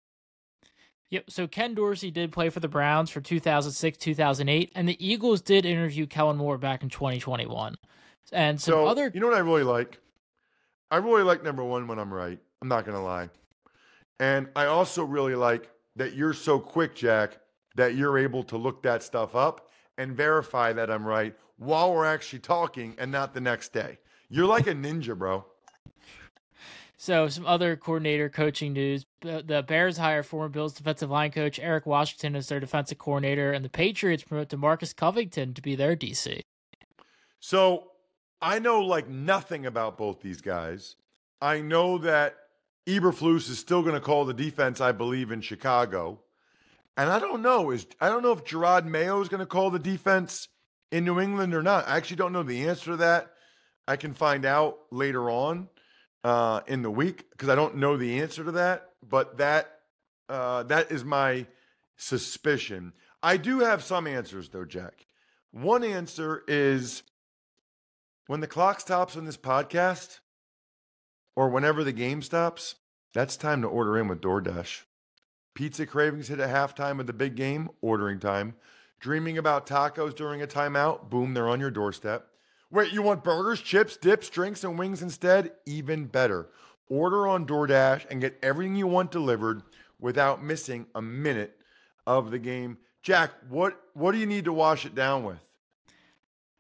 Yep. 1.11 1.31
So 1.31 1.47
Ken 1.47 1.75
Dorsey 1.75 2.11
did 2.11 2.33
play 2.33 2.51
for 2.51 2.61
the 2.61 2.69
Browns 2.69 3.11
for 3.11 3.21
2006, 3.21 3.99
2008, 3.99 4.73
and 4.75 4.89
the 4.89 5.07
Eagles 5.07 5.41
did 5.43 5.65
interview 5.65 6.07
Kellen 6.07 6.37
Moore 6.37 6.59
back 6.59 6.83
in 6.83 6.89
2021. 6.89 7.77
And 8.33 8.61
some 8.61 8.73
so, 8.73 8.87
other. 8.87 9.11
You 9.13 9.21
know 9.21 9.29
what 9.29 9.37
I 9.37 9.41
really 9.41 9.63
like? 9.63 10.01
I 10.95 10.99
really 10.99 11.25
like 11.25 11.43
number 11.43 11.65
one 11.65 11.89
when 11.89 11.99
I'm 11.99 12.15
right. 12.15 12.39
I'm 12.63 12.69
not 12.69 12.85
going 12.85 12.97
to 12.97 13.03
lie. 13.03 13.29
And 14.21 14.47
I 14.55 14.67
also 14.67 15.03
really 15.03 15.35
like 15.35 15.69
that 15.97 16.15
you're 16.15 16.33
so 16.33 16.61
quick, 16.61 16.95
Jack, 16.95 17.41
that 17.75 17.97
you're 17.97 18.17
able 18.17 18.45
to 18.45 18.57
look 18.57 18.81
that 18.85 19.03
stuff 19.03 19.35
up 19.35 19.71
and 19.99 20.17
verify 20.17 20.73
that 20.73 20.93
I'm 20.93 21.05
right 21.05 21.35
while 21.57 21.93
we're 21.93 22.05
actually 22.05 22.39
talking 22.39 22.95
and 22.97 23.11
not 23.11 23.35
the 23.35 23.41
next 23.41 23.73
day. 23.73 23.99
You're 24.29 24.47
like 24.47 24.69
a 24.69 24.73
ninja, 24.73 25.19
bro. 25.19 25.45
So, 26.97 27.27
some 27.27 27.45
other 27.45 27.75
coordinator 27.75 28.29
coaching 28.29 28.73
news. 28.73 29.05
The 29.21 29.65
Bears 29.67 29.97
hire 29.99 30.23
former 30.23 30.49
Bills 30.49 30.75
defensive 30.75 31.11
line 31.11 31.33
coach 31.33 31.59
Eric 31.59 31.87
Washington 31.87 32.37
as 32.37 32.47
their 32.47 32.61
defensive 32.61 32.99
coordinator, 32.99 33.53
and 33.53 33.65
the 33.65 33.69
Patriots 33.69 34.23
promote 34.23 34.49
DeMarcus 34.49 34.95
Covington 34.95 35.55
to 35.55 35.61
be 35.61 35.75
their 35.75 35.97
DC. 35.97 36.43
So, 37.41 37.89
I 38.45 38.59
know 38.59 38.83
like 38.83 39.09
nothing 39.09 39.65
about 39.65 39.97
both 39.97 40.21
these 40.21 40.43
guys. 40.43 40.97
I 41.41 41.63
know 41.63 41.97
that 41.99 42.37
Eberflus 42.87 43.49
is 43.49 43.59
still 43.59 43.81
going 43.81 43.95
to 43.95 44.03
call 44.03 44.27
the 44.27 44.35
defense, 44.35 44.83
I 44.83 44.93
believe, 44.93 45.31
in 45.31 45.41
Chicago. 45.41 46.21
And 46.95 47.09
I 47.09 47.19
don't 47.19 47.41
know 47.41 47.71
is 47.71 47.87
I 48.03 48.11
don't 48.11 48.23
know 48.23 48.33
if 48.33 48.45
Jerod 48.45 48.85
Mayo 48.85 49.23
is 49.23 49.29
going 49.29 49.41
to 49.41 49.47
call 49.47 49.71
the 49.71 49.79
defense 49.79 50.49
in 50.93 51.07
New 51.07 51.21
England 51.21 51.55
or 51.55 51.63
not. 51.63 51.89
I 51.89 51.97
actually 51.97 52.17
don't 52.17 52.35
know 52.35 52.43
the 52.43 52.69
answer 52.69 52.91
to 52.91 52.97
that. 52.99 53.33
I 53.89 53.97
can 53.97 54.13
find 54.13 54.45
out 54.45 54.77
later 54.91 55.31
on 55.31 55.69
uh, 56.23 56.61
in 56.67 56.83
the 56.83 56.91
week 56.91 57.31
because 57.31 57.49
I 57.49 57.55
don't 57.55 57.77
know 57.77 57.97
the 57.97 58.21
answer 58.21 58.45
to 58.45 58.53
that. 58.53 58.91
But 59.03 59.39
that 59.39 59.81
uh, 60.29 60.65
that 60.65 60.93
is 60.93 61.03
my 61.03 61.47
suspicion. 61.97 62.93
I 63.23 63.39
do 63.39 63.61
have 63.61 63.83
some 63.83 64.07
answers 64.07 64.51
though, 64.51 64.67
Jack. 64.67 65.07
One 65.51 65.83
answer 65.83 66.43
is 66.47 67.05
when 68.27 68.41
the 68.41 68.47
clock 68.47 68.81
stops 68.81 69.17
on 69.17 69.25
this 69.25 69.37
podcast, 69.37 70.21
or 71.37 71.49
whenever 71.49 71.85
the 71.85 71.93
game 71.93 72.23
stops, 72.23 72.77
that's 73.13 73.37
time 73.37 73.63
to 73.63 73.69
order 73.69 73.99
in 73.99 74.09
with 74.09 74.21
DoorDash. 74.21 74.83
Pizza 75.55 75.87
cravings 75.87 76.29
hit 76.29 76.41
at 76.41 76.51
halftime 76.51 76.99
of 77.01 77.07
the 77.07 77.13
big 77.13 77.37
game, 77.37 77.71
ordering 77.81 78.19
time. 78.19 78.55
Dreaming 78.99 79.39
about 79.39 79.67
tacos 79.67 80.15
during 80.15 80.43
a 80.43 80.47
timeout, 80.47 81.11
boom, 81.11 81.35
they're 81.35 81.49
on 81.49 81.61
your 81.61 81.71
doorstep. 81.71 82.29
Wait, 82.71 82.93
you 82.93 83.03
want 83.03 83.23
burgers, 83.23 83.61
chips, 83.61 83.97
dips, 83.97 84.29
drinks, 84.29 84.65
and 84.65 84.79
wings 84.79 85.03
instead? 85.03 85.53
Even 85.67 86.07
better. 86.07 86.49
Order 86.89 87.29
on 87.29 87.47
DoorDash 87.47 88.07
and 88.11 88.21
get 88.21 88.39
everything 88.43 88.75
you 88.75 88.87
want 88.87 89.11
delivered 89.11 89.63
without 90.01 90.43
missing 90.43 90.87
a 90.95 91.03
minute 91.03 91.61
of 92.07 92.31
the 92.31 92.39
game. 92.39 92.79
Jack, 93.03 93.33
what 93.49 93.81
what 93.93 94.13
do 94.13 94.19
you 94.19 94.27
need 94.27 94.47
to 94.47 94.53
wash 94.53 94.85
it 94.87 94.95
down 94.95 95.25
with? 95.25 95.39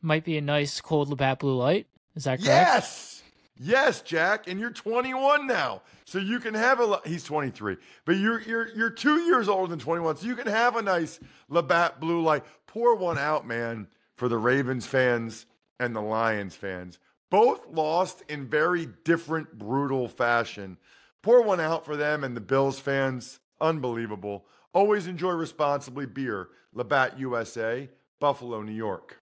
Might 0.04 0.22
be 0.22 0.36
a 0.36 0.42
nice 0.42 0.82
cold 0.82 1.08
Labatt 1.08 1.38
Blue 1.38 1.56
Light. 1.56 1.86
Is 2.14 2.24
that 2.24 2.38
correct? 2.38 2.44
Yes. 2.44 3.22
Yes, 3.56 4.02
Jack, 4.02 4.48
and 4.48 4.60
you're 4.60 4.70
21 4.70 5.46
now, 5.46 5.80
so 6.04 6.18
you 6.18 6.40
can 6.40 6.52
have 6.52 6.78
a. 6.78 7.00
He's 7.06 7.24
23, 7.24 7.78
but 8.04 8.16
you're 8.16 8.40
you're 8.42 8.68
you're 8.76 8.90
two 8.90 9.20
years 9.20 9.48
older 9.48 9.70
than 9.70 9.78
21, 9.78 10.16
so 10.16 10.26
you 10.26 10.36
can 10.36 10.48
have 10.48 10.76
a 10.76 10.82
nice 10.82 11.20
Labatt 11.48 12.00
Blue 12.00 12.20
Light. 12.20 12.44
Pour 12.66 12.96
one 12.96 13.16
out, 13.16 13.46
man, 13.46 13.86
for 14.16 14.28
the 14.28 14.36
Ravens 14.36 14.84
fans 14.84 15.46
and 15.80 15.96
the 15.96 16.02
Lions 16.02 16.54
fans. 16.54 16.98
Both 17.30 17.66
lost 17.68 18.24
in 18.28 18.46
very 18.46 18.88
different, 19.04 19.56
brutal 19.56 20.08
fashion. 20.08 20.76
Pour 21.22 21.42
one 21.42 21.60
out 21.60 21.86
for 21.86 21.96
them 21.96 22.24
and 22.24 22.36
the 22.36 22.42
Bills 22.42 22.78
fans. 22.78 23.40
Unbelievable. 23.58 24.44
Always 24.74 25.06
enjoy 25.06 25.30
responsibly 25.30 26.04
beer. 26.04 26.48
Labatt 26.74 27.18
USA, 27.18 27.88
Buffalo, 28.20 28.60
New 28.60 28.72
York. 28.72 29.22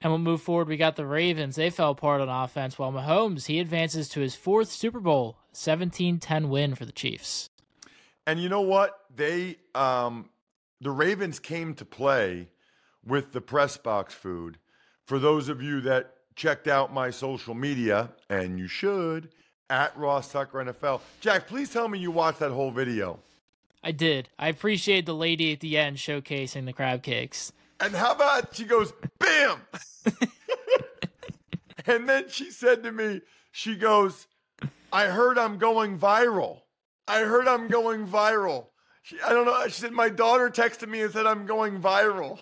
And 0.00 0.10
we'll 0.12 0.18
move 0.18 0.40
forward. 0.40 0.68
We 0.68 0.76
got 0.76 0.96
the 0.96 1.04
Ravens. 1.04 1.56
They 1.56 1.70
fell 1.70 1.90
apart 1.90 2.20
on 2.20 2.28
offense 2.28 2.78
while 2.78 2.92
Mahomes, 2.92 3.46
he 3.46 3.58
advances 3.58 4.08
to 4.10 4.20
his 4.20 4.34
fourth 4.34 4.70
Super 4.70 5.00
Bowl, 5.00 5.36
17-10 5.52 6.48
win 6.48 6.74
for 6.74 6.86
the 6.86 6.92
Chiefs. 6.92 7.50
And 8.26 8.40
you 8.40 8.48
know 8.48 8.60
what? 8.60 8.98
They 9.14 9.56
um 9.74 10.30
the 10.80 10.90
Ravens 10.90 11.38
came 11.38 11.74
to 11.74 11.84
play 11.84 12.48
with 13.04 13.32
the 13.32 13.40
press 13.40 13.76
box 13.76 14.14
food. 14.14 14.58
For 15.04 15.18
those 15.18 15.48
of 15.48 15.62
you 15.62 15.80
that 15.82 16.14
checked 16.36 16.68
out 16.68 16.92
my 16.92 17.10
social 17.10 17.54
media, 17.54 18.10
and 18.30 18.58
you 18.58 18.66
should, 18.66 19.28
at 19.68 19.96
Ross 19.96 20.32
Tucker 20.32 20.64
NFL. 20.64 21.00
Jack, 21.20 21.46
please 21.46 21.70
tell 21.70 21.88
me 21.88 21.98
you 21.98 22.10
watched 22.10 22.40
that 22.40 22.50
whole 22.50 22.70
video. 22.70 23.20
I 23.82 23.92
did. 23.92 24.28
I 24.38 24.48
appreciate 24.48 25.06
the 25.06 25.14
lady 25.14 25.52
at 25.52 25.60
the 25.60 25.78
end 25.78 25.96
showcasing 25.96 26.66
the 26.66 26.72
crab 26.72 27.02
cakes. 27.02 27.52
And 27.80 27.94
how 27.94 28.12
about 28.12 28.54
she 28.54 28.64
goes, 28.64 28.92
bam! 29.18 29.60
and 31.86 32.08
then 32.08 32.28
she 32.28 32.50
said 32.50 32.82
to 32.82 32.92
me, 32.92 33.22
she 33.52 33.76
goes, 33.76 34.26
I 34.92 35.06
heard 35.06 35.38
I'm 35.38 35.58
going 35.58 35.98
viral. 35.98 36.60
I 37.08 37.20
heard 37.20 37.48
I'm 37.48 37.68
going 37.68 38.06
viral. 38.06 38.66
She, 39.02 39.16
I 39.20 39.30
don't 39.30 39.46
know. 39.46 39.64
She 39.66 39.80
said, 39.80 39.92
my 39.92 40.08
daughter 40.08 40.50
texted 40.50 40.88
me 40.88 41.00
and 41.02 41.12
said 41.12 41.26
I'm 41.26 41.46
going 41.46 41.80
viral. 41.80 42.38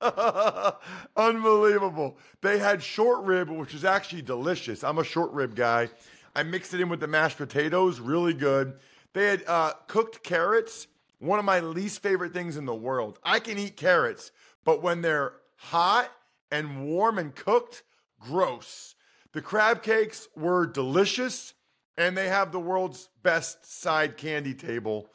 Unbelievable. 1.16 2.18
They 2.40 2.58
had 2.58 2.82
short 2.82 3.24
rib, 3.24 3.48
which 3.50 3.74
is 3.74 3.84
actually 3.84 4.22
delicious. 4.22 4.82
I'm 4.82 4.98
a 4.98 5.04
short 5.04 5.32
rib 5.32 5.54
guy. 5.54 5.88
I 6.34 6.42
mixed 6.42 6.74
it 6.74 6.80
in 6.80 6.88
with 6.88 7.00
the 7.00 7.06
mashed 7.06 7.38
potatoes, 7.38 8.00
really 8.00 8.34
good. 8.34 8.74
They 9.12 9.26
had 9.26 9.44
uh, 9.46 9.74
cooked 9.86 10.22
carrots, 10.22 10.88
one 11.18 11.38
of 11.38 11.44
my 11.44 11.60
least 11.60 12.02
favorite 12.02 12.32
things 12.32 12.56
in 12.56 12.64
the 12.64 12.74
world. 12.74 13.18
I 13.22 13.38
can 13.38 13.58
eat 13.58 13.76
carrots, 13.76 14.32
but 14.64 14.82
when 14.82 15.02
they're 15.02 15.32
hot 15.56 16.10
and 16.50 16.86
warm 16.86 17.18
and 17.18 17.34
cooked, 17.34 17.82
gross. 18.20 18.94
The 19.32 19.42
crab 19.42 19.82
cakes 19.82 20.28
were 20.36 20.66
delicious, 20.66 21.54
and 21.96 22.16
they 22.16 22.28
have 22.28 22.52
the 22.52 22.60
world's 22.60 23.08
best 23.22 23.80
side 23.80 24.16
candy 24.16 24.54
table. 24.54 25.08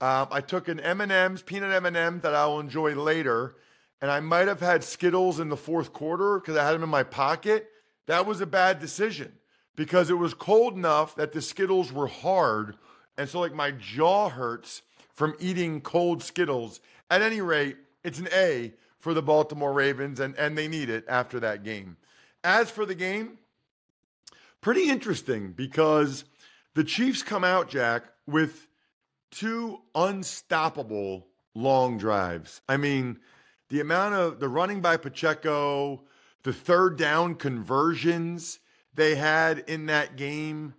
Um, 0.00 0.28
I 0.30 0.40
took 0.40 0.68
an 0.68 0.80
M&M's, 0.80 1.42
peanut 1.42 1.72
M&M 1.84 2.20
that 2.20 2.34
I'll 2.34 2.58
enjoy 2.58 2.94
later, 2.94 3.56
and 4.00 4.10
I 4.10 4.20
might 4.20 4.48
have 4.48 4.60
had 4.60 4.82
Skittles 4.82 5.40
in 5.40 5.50
the 5.50 5.56
fourth 5.56 5.92
quarter 5.92 6.40
because 6.40 6.56
I 6.56 6.64
had 6.64 6.72
them 6.72 6.82
in 6.82 6.88
my 6.88 7.02
pocket. 7.02 7.68
That 8.06 8.24
was 8.24 8.40
a 8.40 8.46
bad 8.46 8.80
decision 8.80 9.32
because 9.76 10.08
it 10.08 10.14
was 10.14 10.32
cold 10.32 10.74
enough 10.74 11.14
that 11.16 11.32
the 11.32 11.42
Skittles 11.42 11.92
were 11.92 12.06
hard, 12.06 12.76
and 13.18 13.28
so 13.28 13.40
like 13.40 13.54
my 13.54 13.72
jaw 13.72 14.30
hurts 14.30 14.80
from 15.12 15.36
eating 15.38 15.82
cold 15.82 16.22
Skittles. 16.22 16.80
At 17.10 17.20
any 17.20 17.42
rate, 17.42 17.76
it's 18.04 18.18
an 18.18 18.28
A 18.32 18.72
for 18.98 19.14
the 19.14 19.22
Baltimore 19.22 19.72
Ravens, 19.72 20.20
and, 20.20 20.36
and 20.36 20.56
they 20.56 20.68
need 20.68 20.90
it 20.90 21.04
after 21.08 21.40
that 21.40 21.64
game. 21.64 21.96
As 22.44 22.70
for 22.70 22.86
the 22.86 22.94
game, 22.94 23.38
pretty 24.60 24.88
interesting 24.88 25.52
because 25.52 26.24
the 26.74 26.84
Chiefs 26.84 27.22
come 27.22 27.44
out, 27.44 27.68
Jack, 27.68 28.04
with 28.26 28.66
two 29.30 29.80
unstoppable 29.94 31.26
long 31.54 31.98
drives. 31.98 32.60
I 32.68 32.76
mean, 32.76 33.18
the 33.68 33.80
amount 33.80 34.14
of 34.14 34.40
the 34.40 34.48
running 34.48 34.80
by 34.80 34.96
Pacheco, 34.96 36.02
the 36.42 36.52
third 36.52 36.96
down 36.96 37.34
conversions 37.34 38.58
they 38.94 39.14
had 39.14 39.64
in 39.66 39.86
that 39.86 40.16
game. 40.16 40.74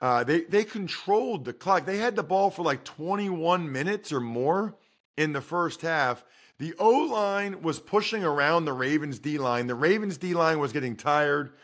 Uh, 0.00 0.24
they 0.24 0.40
they 0.42 0.64
controlled 0.64 1.44
the 1.44 1.52
clock. 1.52 1.86
They 1.86 1.98
had 1.98 2.16
the 2.16 2.24
ball 2.24 2.50
for 2.50 2.62
like 2.62 2.84
21 2.84 3.70
minutes 3.70 4.12
or 4.12 4.20
more 4.20 4.74
in 5.16 5.32
the 5.32 5.40
first 5.40 5.82
half. 5.82 6.24
The 6.62 6.74
O 6.78 6.90
line 6.90 7.62
was 7.62 7.80
pushing 7.80 8.22
around 8.22 8.66
the 8.66 8.72
Ravens 8.72 9.18
D 9.18 9.36
line. 9.36 9.66
The 9.66 9.74
Ravens 9.74 10.16
D 10.16 10.32
line 10.32 10.60
was 10.60 10.70
getting 10.70 10.94
tired. 10.94 11.54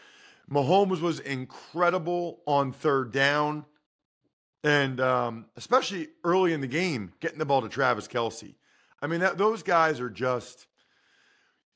Mahomes 0.51 1.01
was 1.01 1.21
incredible 1.21 2.41
on 2.49 2.73
third 2.73 3.13
down, 3.13 3.65
and 4.65 5.01
um, 5.01 5.47
especially 5.55 6.09
early 6.25 6.53
in 6.53 6.61
the 6.61 6.67
game, 6.67 7.13
getting 7.21 7.39
the 7.39 7.45
ball 7.45 7.63
to 7.63 7.69
Travis 7.69 8.09
Kelce. 8.09 8.57
I 9.01 9.07
mean, 9.07 9.21
that, 9.21 9.39
those 9.39 9.63
guys 9.63 10.01
are 10.01 10.11
just, 10.11 10.67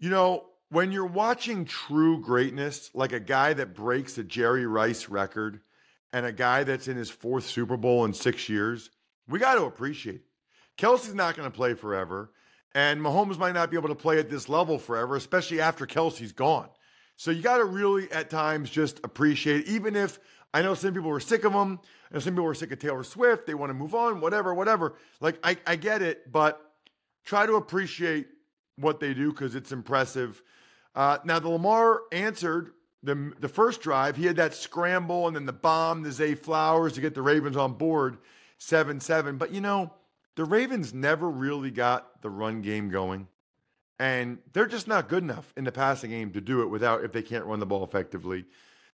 you 0.00 0.11
know, 0.11 0.46
when 0.70 0.90
you're 0.90 1.06
watching 1.06 1.64
true 1.64 2.20
greatness, 2.20 2.90
like 2.92 3.12
a 3.12 3.20
guy 3.20 3.52
that 3.52 3.72
breaks 3.72 4.14
the 4.14 4.24
Jerry 4.24 4.66
Rice 4.66 5.08
record 5.08 5.61
and 6.12 6.26
a 6.26 6.32
guy 6.32 6.64
that's 6.64 6.88
in 6.88 6.96
his 6.96 7.08
fourth 7.08 7.46
Super 7.46 7.76
Bowl 7.76 8.04
in 8.04 8.14
six 8.14 8.48
years, 8.48 8.90
we 9.28 9.38
got 9.38 9.54
to 9.54 9.62
appreciate 9.62 10.16
it. 10.16 10.22
Kelce's 10.76 11.14
not 11.14 11.37
going 11.37 11.48
to 11.48 11.56
play 11.56 11.74
forever, 11.74 12.32
and 12.74 13.00
Mahomes 13.00 13.38
might 13.38 13.52
not 13.52 13.70
be 13.70 13.76
able 13.76 13.88
to 13.88 13.94
play 13.94 14.18
at 14.18 14.30
this 14.30 14.48
level 14.48 14.78
forever, 14.78 15.16
especially 15.16 15.61
after 15.61 15.87
Kelce's 15.87 16.32
gone. 16.32 16.68
So 17.16 17.30
you 17.30 17.42
got 17.42 17.58
to 17.58 17.64
really, 17.64 18.11
at 18.11 18.30
times, 18.30 18.70
just 18.70 19.00
appreciate, 19.04 19.66
even 19.66 19.94
if 19.96 20.18
I 20.54 20.62
know 20.62 20.74
some 20.74 20.92
people 20.92 21.11
were 21.11 21.20
sick 21.20 21.44
of 21.44 21.52
him, 21.52 21.78
and 22.11 22.22
some 22.22 22.35
people 22.35 22.44
were 22.44 22.54
sick 22.54 22.72
of 22.72 22.78
Taylor 22.78 23.04
Swift. 23.04 23.46
They 23.46 23.54
want 23.54 23.70
to 23.70 23.74
move 23.74 23.94
on, 23.94 24.20
whatever, 24.20 24.54
whatever. 24.54 24.94
Like 25.20 25.38
I, 25.42 25.56
I 25.66 25.76
get 25.76 26.02
it, 26.02 26.30
but 26.30 26.61
try 27.24 27.46
to 27.46 27.54
appreciate 27.54 28.26
what 28.76 29.00
they 29.00 29.14
do 29.14 29.30
because 29.30 29.54
it's 29.54 29.72
impressive. 29.72 30.42
Uh, 30.94 31.18
now 31.24 31.38
the 31.38 31.48
Lamar 31.48 32.02
answered 32.12 32.72
the 33.02 33.32
the 33.40 33.48
first 33.48 33.80
drive. 33.80 34.16
He 34.16 34.26
had 34.26 34.37
that 34.37 34.54
scramble 34.54 35.26
and 35.26 35.35
then 35.35 35.46
the 35.46 35.52
bomb, 35.52 36.02
the 36.02 36.12
Zay 36.12 36.35
Flowers 36.35 36.94
to 36.94 37.00
get 37.00 37.14
the 37.14 37.22
Ravens 37.22 37.56
on 37.56 37.74
board, 37.74 38.18
seven 38.58 39.00
seven. 39.00 39.38
But 39.38 39.52
you 39.52 39.61
know, 39.61 39.92
the 40.37 40.45
Ravens 40.45 40.95
never 40.95 41.29
really 41.31 41.71
got 41.71 42.23
the 42.23 42.31
run 42.31 42.62
game 42.62 42.88
going, 42.88 43.29
and 43.99 44.38
they're 44.53 44.66
just 44.66 44.88
not 44.88 45.09
good 45.09 45.23
enough 45.23 45.53
in 45.57 45.64
the 45.64 45.73
passing 45.73 46.11
game 46.11 46.33
to 46.33 46.40
do 46.40 46.62
it 46.62 46.71
without 46.71 47.05
if 47.05 47.12
they 47.12 47.23
can't 47.23 47.45
run 47.45 47.61
the 47.61 47.66
ball 47.66 47.85
effectively. 47.85 48.47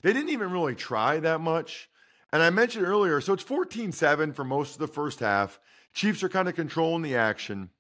They 0.03 0.13
didn't 0.13 0.31
even 0.31 0.51
really 0.51 0.75
try 0.75 1.21
that 1.21 1.41
much. 1.41 1.89
And 2.33 2.43
I 2.43 2.51
mentioned 2.51 2.87
earlier, 2.87 3.21
so 3.21 3.33
it's 3.33 3.43
14 3.43 3.93
7 3.93 4.33
for 4.33 4.45
most 4.45 4.75
of 4.75 4.79
the 4.79 4.89
first 4.89 5.21
half. 5.21 5.61
Chiefs 5.93 6.23
are 6.23 6.29
kind 6.29 6.49
of 6.49 6.55
controlling 6.55 7.03
the 7.03 7.17
action. 7.17 7.71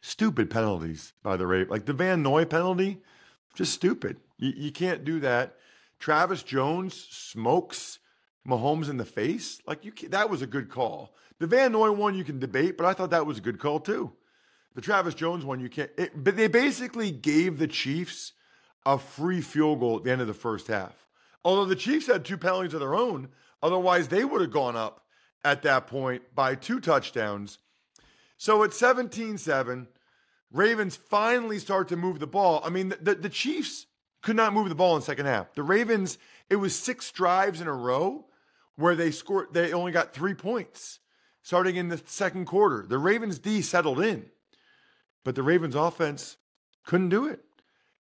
Stupid 0.00 0.50
penalties 0.50 1.12
by 1.22 1.36
the 1.36 1.46
Ravens. 1.46 1.70
Like 1.70 1.86
the 1.86 1.92
Van 1.92 2.22
Noy 2.22 2.44
penalty, 2.44 3.02
just 3.54 3.72
stupid. 3.72 4.18
You, 4.38 4.52
you 4.56 4.72
can't 4.72 5.04
do 5.04 5.20
that. 5.20 5.56
Travis 5.98 6.42
Jones 6.42 6.94
smokes 7.10 7.98
Mahomes 8.46 8.90
in 8.90 8.96
the 8.96 9.04
face. 9.04 9.60
Like 9.66 9.84
you, 9.84 9.92
that 10.08 10.30
was 10.30 10.42
a 10.42 10.46
good 10.46 10.68
call. 10.68 11.14
The 11.44 11.48
Van 11.48 11.72
Noy 11.72 11.92
one 11.92 12.14
you 12.14 12.24
can 12.24 12.38
debate, 12.38 12.78
but 12.78 12.86
I 12.86 12.94
thought 12.94 13.10
that 13.10 13.26
was 13.26 13.36
a 13.36 13.42
good 13.42 13.58
call 13.58 13.78
too. 13.78 14.10
The 14.74 14.80
Travis 14.80 15.12
Jones 15.12 15.44
one 15.44 15.60
you 15.60 15.68
can't. 15.68 15.90
It, 15.98 16.24
but 16.24 16.38
they 16.38 16.48
basically 16.48 17.10
gave 17.10 17.58
the 17.58 17.68
Chiefs 17.68 18.32
a 18.86 18.96
free 18.96 19.42
field 19.42 19.80
goal 19.80 19.98
at 19.98 20.04
the 20.04 20.10
end 20.10 20.22
of 20.22 20.26
the 20.26 20.32
first 20.32 20.68
half. 20.68 21.06
Although 21.44 21.66
the 21.66 21.76
Chiefs 21.76 22.06
had 22.06 22.24
two 22.24 22.38
penalties 22.38 22.72
of 22.72 22.80
their 22.80 22.94
own, 22.94 23.28
otherwise 23.62 24.08
they 24.08 24.24
would 24.24 24.40
have 24.40 24.52
gone 24.52 24.74
up 24.74 25.04
at 25.44 25.60
that 25.64 25.86
point 25.86 26.22
by 26.34 26.54
two 26.54 26.80
touchdowns. 26.80 27.58
So 28.38 28.64
at 28.64 28.72
17 28.72 29.36
7, 29.36 29.86
Ravens 30.50 30.96
finally 30.96 31.58
start 31.58 31.88
to 31.88 31.96
move 31.98 32.20
the 32.20 32.26
ball. 32.26 32.62
I 32.64 32.70
mean, 32.70 32.94
the, 33.02 33.16
the, 33.16 33.28
Chiefs 33.28 33.84
could 34.22 34.36
not 34.36 34.54
move 34.54 34.70
the 34.70 34.74
ball 34.74 34.94
in 34.94 35.00
the 35.00 35.04
second 35.04 35.26
half. 35.26 35.52
The 35.52 35.62
Ravens, 35.62 36.16
it 36.48 36.56
was 36.56 36.74
six 36.74 37.12
drives 37.12 37.60
in 37.60 37.66
a 37.66 37.74
row 37.74 38.24
where 38.76 38.94
they 38.94 39.10
scored, 39.10 39.48
they 39.52 39.74
only 39.74 39.92
got 39.92 40.14
three 40.14 40.32
points 40.32 41.00
starting 41.44 41.76
in 41.76 41.90
the 41.90 42.02
second 42.06 42.46
quarter. 42.46 42.84
The 42.88 42.98
Ravens 42.98 43.38
D 43.38 43.62
settled 43.62 44.00
in, 44.00 44.24
but 45.24 45.36
the 45.36 45.42
Ravens 45.42 45.74
offense 45.76 46.38
couldn't 46.84 47.10
do 47.10 47.28
it. 47.28 47.44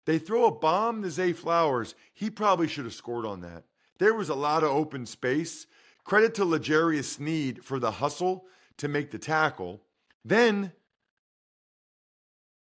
They 0.07 0.19
throw 0.19 0.47
a 0.47 0.51
bomb 0.51 1.03
to 1.03 1.11
Zay 1.11 1.35
Flowers. 1.35 1.95
He 2.15 2.31
probably 2.31 2.67
should 2.67 2.87
have 2.87 2.95
scored 2.95 3.27
on 3.27 3.43
that. 3.43 3.65
There 3.99 4.15
was 4.15 4.31
a 4.31 4.35
lot 4.35 4.65
of 4.65 4.71
open 4.71 5.05
space. 5.05 5.67
Credit 6.05 6.35
to 6.37 6.47
L'Jarius 6.47 7.05
Sneed 7.05 7.63
for 7.63 7.79
the 7.79 7.91
hustle 7.91 8.47
to 8.79 8.89
make 8.89 9.11
the 9.11 9.19
tackle. 9.19 9.83
Then 10.25 10.73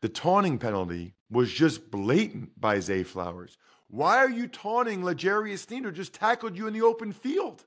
the 0.00 0.08
taunting 0.08 0.58
penalty 0.58 1.14
was 1.28 1.52
just 1.52 1.90
blatant 1.90 2.60
by 2.60 2.78
Zay 2.78 3.02
Flowers. 3.02 3.58
Why 3.88 4.18
are 4.18 4.30
you 4.30 4.46
taunting 4.46 5.04
L'Jarius 5.04 5.66
Sneed 5.66 5.82
who 5.82 5.90
just 5.90 6.14
tackled 6.14 6.56
you 6.56 6.68
in 6.68 6.72
the 6.72 6.82
open 6.82 7.12
field? 7.12 7.64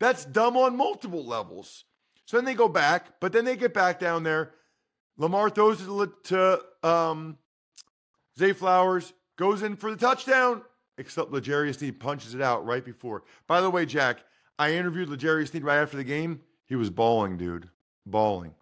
That's 0.00 0.24
dumb 0.24 0.56
on 0.56 0.76
multiple 0.76 1.24
levels. 1.24 1.84
So 2.26 2.36
then 2.36 2.44
they 2.44 2.54
go 2.54 2.68
back, 2.68 3.20
but 3.20 3.32
then 3.32 3.44
they 3.44 3.56
get 3.56 3.72
back 3.72 3.98
down 4.00 4.24
there. 4.24 4.52
Lamar 5.16 5.48
throws 5.48 5.80
it 5.80 6.24
to 6.24 6.60
um, 6.82 7.38
Zay 8.38 8.52
Flowers, 8.52 9.12
goes 9.36 9.62
in 9.62 9.76
for 9.76 9.90
the 9.90 9.96
touchdown, 9.96 10.62
except 10.98 11.30
L'Jarius 11.30 11.78
Sneed 11.78 12.00
punches 12.00 12.34
it 12.34 12.42
out 12.42 12.66
right 12.66 12.84
before. 12.84 13.22
By 13.46 13.60
the 13.60 13.70
way, 13.70 13.86
Jack, 13.86 14.18
I 14.58 14.74
interviewed 14.74 15.08
L'Jarius 15.08 15.50
Sneed 15.50 15.62
right 15.62 15.78
after 15.78 15.96
the 15.96 16.04
game. 16.04 16.40
He 16.66 16.74
was 16.74 16.90
bawling, 16.90 17.36
dude. 17.36 17.70
Bawling. 18.04 18.54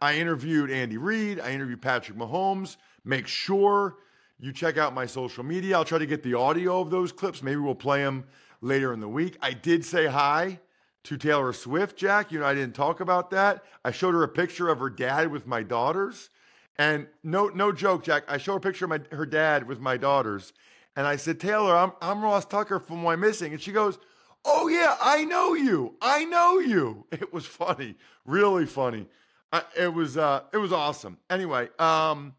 I 0.00 0.16
interviewed 0.16 0.70
Andy 0.70 0.96
Reid. 0.96 1.38
I 1.38 1.52
interviewed 1.52 1.82
Patrick 1.82 2.16
Mahomes. 2.16 2.76
Make 3.04 3.26
sure 3.26 3.96
you 4.38 4.52
check 4.52 4.78
out 4.78 4.94
my 4.94 5.06
social 5.06 5.44
media. 5.44 5.76
I'll 5.76 5.84
try 5.84 5.98
to 5.98 6.06
get 6.06 6.22
the 6.22 6.34
audio 6.34 6.80
of 6.80 6.90
those 6.90 7.12
clips. 7.12 7.42
Maybe 7.42 7.56
we'll 7.56 7.74
play 7.74 8.02
them 8.02 8.24
later 8.62 8.92
in 8.92 9.00
the 9.00 9.08
week. 9.08 9.36
I 9.40 9.52
did 9.52 9.84
say 9.84 10.06
hi 10.06 10.60
to 11.06 11.16
Taylor 11.16 11.52
Swift, 11.52 11.96
Jack. 11.96 12.32
You 12.32 12.40
know, 12.40 12.46
I 12.46 12.54
didn't 12.54 12.74
talk 12.74 13.00
about 13.00 13.30
that. 13.30 13.64
I 13.84 13.92
showed 13.92 14.14
her 14.14 14.22
a 14.22 14.28
picture 14.28 14.68
of 14.68 14.80
her 14.80 14.90
dad 14.90 15.30
with 15.30 15.46
my 15.46 15.62
daughters. 15.62 16.30
And 16.78 17.06
no, 17.22 17.48
no 17.48 17.72
joke, 17.72 18.04
Jack. 18.04 18.24
I 18.28 18.38
showed 18.38 18.52
her 18.54 18.58
a 18.58 18.60
picture 18.60 18.84
of 18.86 18.90
my, 18.90 19.00
her 19.12 19.26
dad 19.26 19.68
with 19.68 19.80
my 19.80 19.96
daughters. 19.96 20.52
And 20.96 21.06
I 21.06 21.16
said, 21.16 21.38
Taylor, 21.38 21.76
I'm, 21.76 21.92
I'm 22.02 22.22
Ross 22.22 22.44
Tucker 22.44 22.80
from 22.80 23.02
Wyomissing. 23.02 23.52
And 23.52 23.60
she 23.60 23.72
goes, 23.72 23.98
Oh, 24.44 24.68
yeah, 24.68 24.96
I 25.00 25.24
know 25.24 25.54
you. 25.54 25.94
I 26.00 26.24
know 26.24 26.58
you. 26.58 27.06
It 27.12 27.32
was 27.32 27.46
funny, 27.46 27.96
really 28.24 28.66
funny. 28.66 29.06
I, 29.52 29.62
it 29.76 29.92
was 29.92 30.16
uh, 30.16 30.42
it 30.52 30.58
was 30.58 30.72
awesome. 30.72 31.18
Anyway, 31.30 31.68
um, 31.78 32.34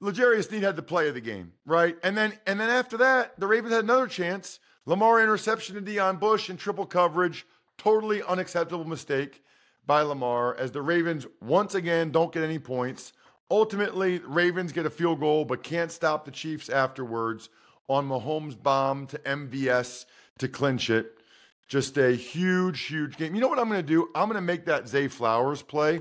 L'Jarius 0.00 0.48
Sneed 0.48 0.62
had 0.62 0.76
the 0.76 0.82
play 0.82 1.08
of 1.08 1.14
the 1.14 1.20
game, 1.20 1.52
right? 1.64 1.96
And 2.02 2.16
then 2.16 2.34
and 2.46 2.60
then 2.60 2.70
after 2.70 2.98
that, 2.98 3.38
the 3.38 3.46
Ravens 3.46 3.72
had 3.72 3.84
another 3.84 4.06
chance. 4.06 4.60
Lamar 4.86 5.22
interception 5.22 5.76
to 5.76 5.82
Deon 5.82 6.20
Bush 6.20 6.50
in 6.50 6.56
triple 6.56 6.86
coverage. 6.86 7.46
Totally 7.78 8.22
unacceptable 8.22 8.84
mistake 8.84 9.42
by 9.86 10.02
Lamar 10.02 10.54
as 10.56 10.72
the 10.72 10.82
Ravens 10.82 11.26
once 11.40 11.74
again 11.74 12.10
don't 12.10 12.32
get 12.32 12.44
any 12.44 12.58
points. 12.58 13.12
Ultimately, 13.50 14.20
Ravens 14.20 14.72
get 14.72 14.86
a 14.86 14.90
field 14.90 15.20
goal 15.20 15.44
but 15.44 15.62
can't 15.62 15.90
stop 15.90 16.24
the 16.24 16.30
Chiefs 16.30 16.68
afterwards 16.68 17.48
on 17.88 18.08
Mahomes' 18.08 18.60
bomb 18.60 19.06
to 19.08 19.18
MVS 19.18 20.04
to 20.38 20.48
clinch 20.48 20.90
it. 20.90 21.18
Just 21.66 21.96
a 21.96 22.12
huge, 22.12 22.82
huge 22.82 23.16
game. 23.16 23.34
You 23.34 23.40
know 23.40 23.48
what 23.48 23.58
I'm 23.58 23.68
going 23.68 23.80
to 23.80 23.86
do? 23.86 24.08
I'm 24.14 24.28
going 24.28 24.36
to 24.36 24.42
make 24.42 24.66
that 24.66 24.88
Zay 24.88 25.08
Flowers 25.08 25.62
play 25.62 26.00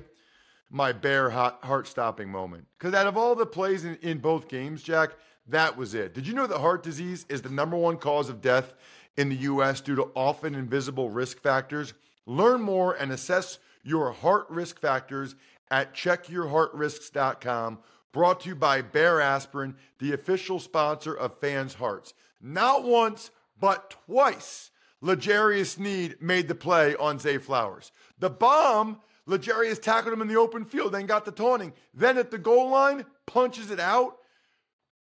my 0.69 0.91
Bayer 0.91 1.29
heart 1.29 1.87
stopping 1.87 2.29
moment. 2.29 2.65
Because 2.77 2.93
out 2.93 3.07
of 3.07 3.15
all 3.15 3.35
the 3.35 3.45
plays 3.45 3.85
in, 3.85 3.95
in 4.01 4.17
both 4.17 4.47
games, 4.47 4.83
Jack, 4.83 5.11
that 5.47 5.77
was 5.77 5.93
it. 5.93 6.13
Did 6.13 6.27
you 6.27 6.33
know 6.33 6.47
that 6.47 6.59
heart 6.59 6.83
disease 6.83 7.25
is 7.29 7.41
the 7.41 7.49
number 7.49 7.75
one 7.75 7.97
cause 7.97 8.29
of 8.29 8.41
death 8.41 8.73
in 9.17 9.29
the 9.29 9.35
U.S. 9.35 9.81
due 9.81 9.95
to 9.95 10.09
often 10.15 10.55
invisible 10.55 11.09
risk 11.09 11.41
factors? 11.41 11.93
Learn 12.25 12.61
more 12.61 12.93
and 12.93 13.11
assess 13.11 13.59
your 13.83 14.11
heart 14.11 14.45
risk 14.49 14.79
factors 14.79 15.35
at 15.69 15.93
checkyourheartrisks.com. 15.93 17.79
Brought 18.13 18.41
to 18.41 18.49
you 18.49 18.55
by 18.55 18.81
Bayer 18.81 19.19
Aspirin, 19.19 19.75
the 19.99 20.13
official 20.13 20.59
sponsor 20.59 21.13
of 21.13 21.39
Fans 21.39 21.73
Hearts. 21.73 22.13
Not 22.41 22.83
once, 22.83 23.31
but 23.59 23.95
twice, 24.05 24.71
L'Jarius 25.01 25.75
Sneed 25.75 26.17
made 26.21 26.47
the 26.47 26.55
play 26.55 26.95
on 26.95 27.19
Zay 27.19 27.37
Flowers. 27.37 27.91
The 28.19 28.29
bomb, 28.29 29.01
L'Jarius 29.25 29.81
tackled 29.81 30.13
him 30.13 30.21
in 30.21 30.27
the 30.27 30.37
open 30.37 30.63
field, 30.63 30.93
then 30.93 31.07
got 31.07 31.25
the 31.25 31.31
taunting. 31.31 31.73
Then 31.93 32.17
at 32.17 32.31
the 32.31 32.37
goal 32.37 32.69
line, 32.69 33.05
punches 33.25 33.71
it 33.71 33.79
out 33.79 34.17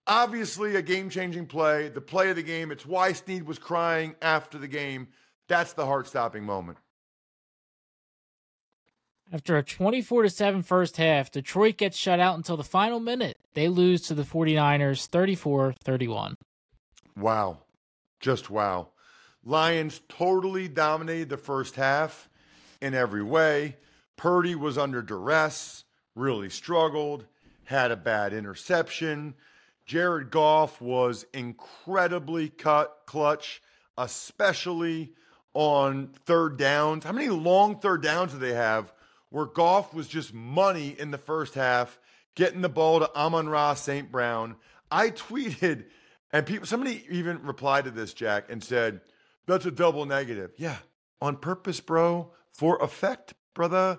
Obviously, 0.06 0.74
a 0.74 0.82
game 0.82 1.10
changing 1.10 1.46
play, 1.46 1.88
the 1.88 2.00
play 2.00 2.30
of 2.30 2.36
the 2.36 2.42
game. 2.42 2.72
It's 2.72 2.84
why 2.84 3.12
Sneed 3.12 3.44
was 3.44 3.58
crying 3.58 4.14
after 4.20 4.58
the 4.58 4.68
game. 4.68 5.08
That's 5.48 5.74
the 5.74 5.86
heart 5.86 6.08
stopping 6.08 6.44
moment. 6.44 6.78
After 9.32 9.56
a 9.56 9.62
24 9.62 10.28
7 10.28 10.62
first 10.62 10.96
half, 10.98 11.30
Detroit 11.30 11.78
gets 11.78 11.96
shut 11.96 12.20
out 12.20 12.36
until 12.36 12.56
the 12.56 12.64
final 12.64 13.00
minute. 13.00 13.38
They 13.54 13.68
lose 13.68 14.02
to 14.02 14.14
the 14.14 14.24
49ers 14.24 15.06
34 15.06 15.74
31. 15.82 16.36
Wow. 17.16 17.58
Just 18.20 18.50
wow. 18.50 18.88
Lions 19.44 20.02
totally 20.08 20.68
dominated 20.68 21.28
the 21.28 21.36
first 21.36 21.76
half 21.76 22.28
in 22.80 22.94
every 22.94 23.22
way. 23.22 23.76
Purdy 24.16 24.54
was 24.54 24.78
under 24.78 25.02
duress, 25.02 25.84
really 26.14 26.48
struggled, 26.48 27.24
had 27.64 27.90
a 27.90 27.96
bad 27.96 28.32
interception. 28.32 29.34
Jared 29.85 30.31
Goff 30.31 30.81
was 30.81 31.27
incredibly 31.33 32.49
cut 32.49 33.03
clutch, 33.07 33.62
especially 33.99 35.12
on 35.55 36.09
third 36.25 36.57
downs. 36.57 37.05
How 37.05 37.12
many 37.12 37.29
long 37.29 37.79
third 37.79 38.03
downs 38.03 38.33
do 38.33 38.38
they 38.38 38.55
have 38.55 38.92
where 39.31 39.47
Goff 39.47 39.92
was 39.92 40.09
just 40.09 40.33
money 40.33 40.95
in 40.99 41.11
the 41.11 41.18
first 41.18 41.55
half, 41.55 41.99
getting 42.35 42.61
the 42.61 42.68
ball 42.68 43.01
to 43.01 43.14
Amon-Ra 43.14 43.75
St. 43.75 44.11
Brown? 44.11 44.57
I 44.90 45.11
tweeted, 45.11 45.87
and 46.33 46.47
people 46.47 46.66
somebody 46.66 47.05
even 47.11 47.42
replied 47.42 47.85
to 47.85 47.90
this, 47.90 48.14
Jack, 48.14 48.51
and 48.51 48.62
said, 48.62 49.01
That's 49.47 49.66
a 49.66 49.71
double 49.71 50.07
negative. 50.07 50.53
Yeah, 50.57 50.77
on 51.21 51.37
purpose, 51.37 51.81
bro, 51.81 52.33
for 52.53 52.83
effect, 52.83 53.35
brother. 53.55 53.99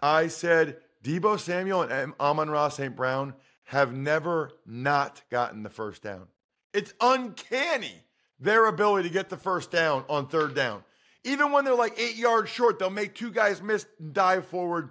I 0.00 0.28
said 0.28 0.78
Deebo 1.02 1.38
Samuel 1.40 1.82
and 1.82 2.12
Amon-Ra 2.20 2.68
St. 2.68 2.94
Brown 2.94 3.34
have 3.64 3.94
never 3.94 4.52
not 4.66 5.22
gotten 5.30 5.62
the 5.62 5.70
first 5.70 6.02
down. 6.02 6.28
It's 6.72 6.92
uncanny 7.00 8.04
their 8.38 8.66
ability 8.66 9.08
to 9.08 9.12
get 9.12 9.28
the 9.28 9.36
first 9.36 9.70
down 9.70 10.04
on 10.08 10.26
third 10.26 10.54
down. 10.54 10.84
Even 11.24 11.52
when 11.52 11.64
they're 11.64 11.74
like 11.74 11.98
eight 11.98 12.16
yards 12.16 12.50
short, 12.50 12.78
they'll 12.78 12.90
make 12.90 13.14
two 13.14 13.30
guys 13.30 13.62
miss 13.62 13.86
and 13.98 14.12
dive 14.12 14.46
forward. 14.46 14.90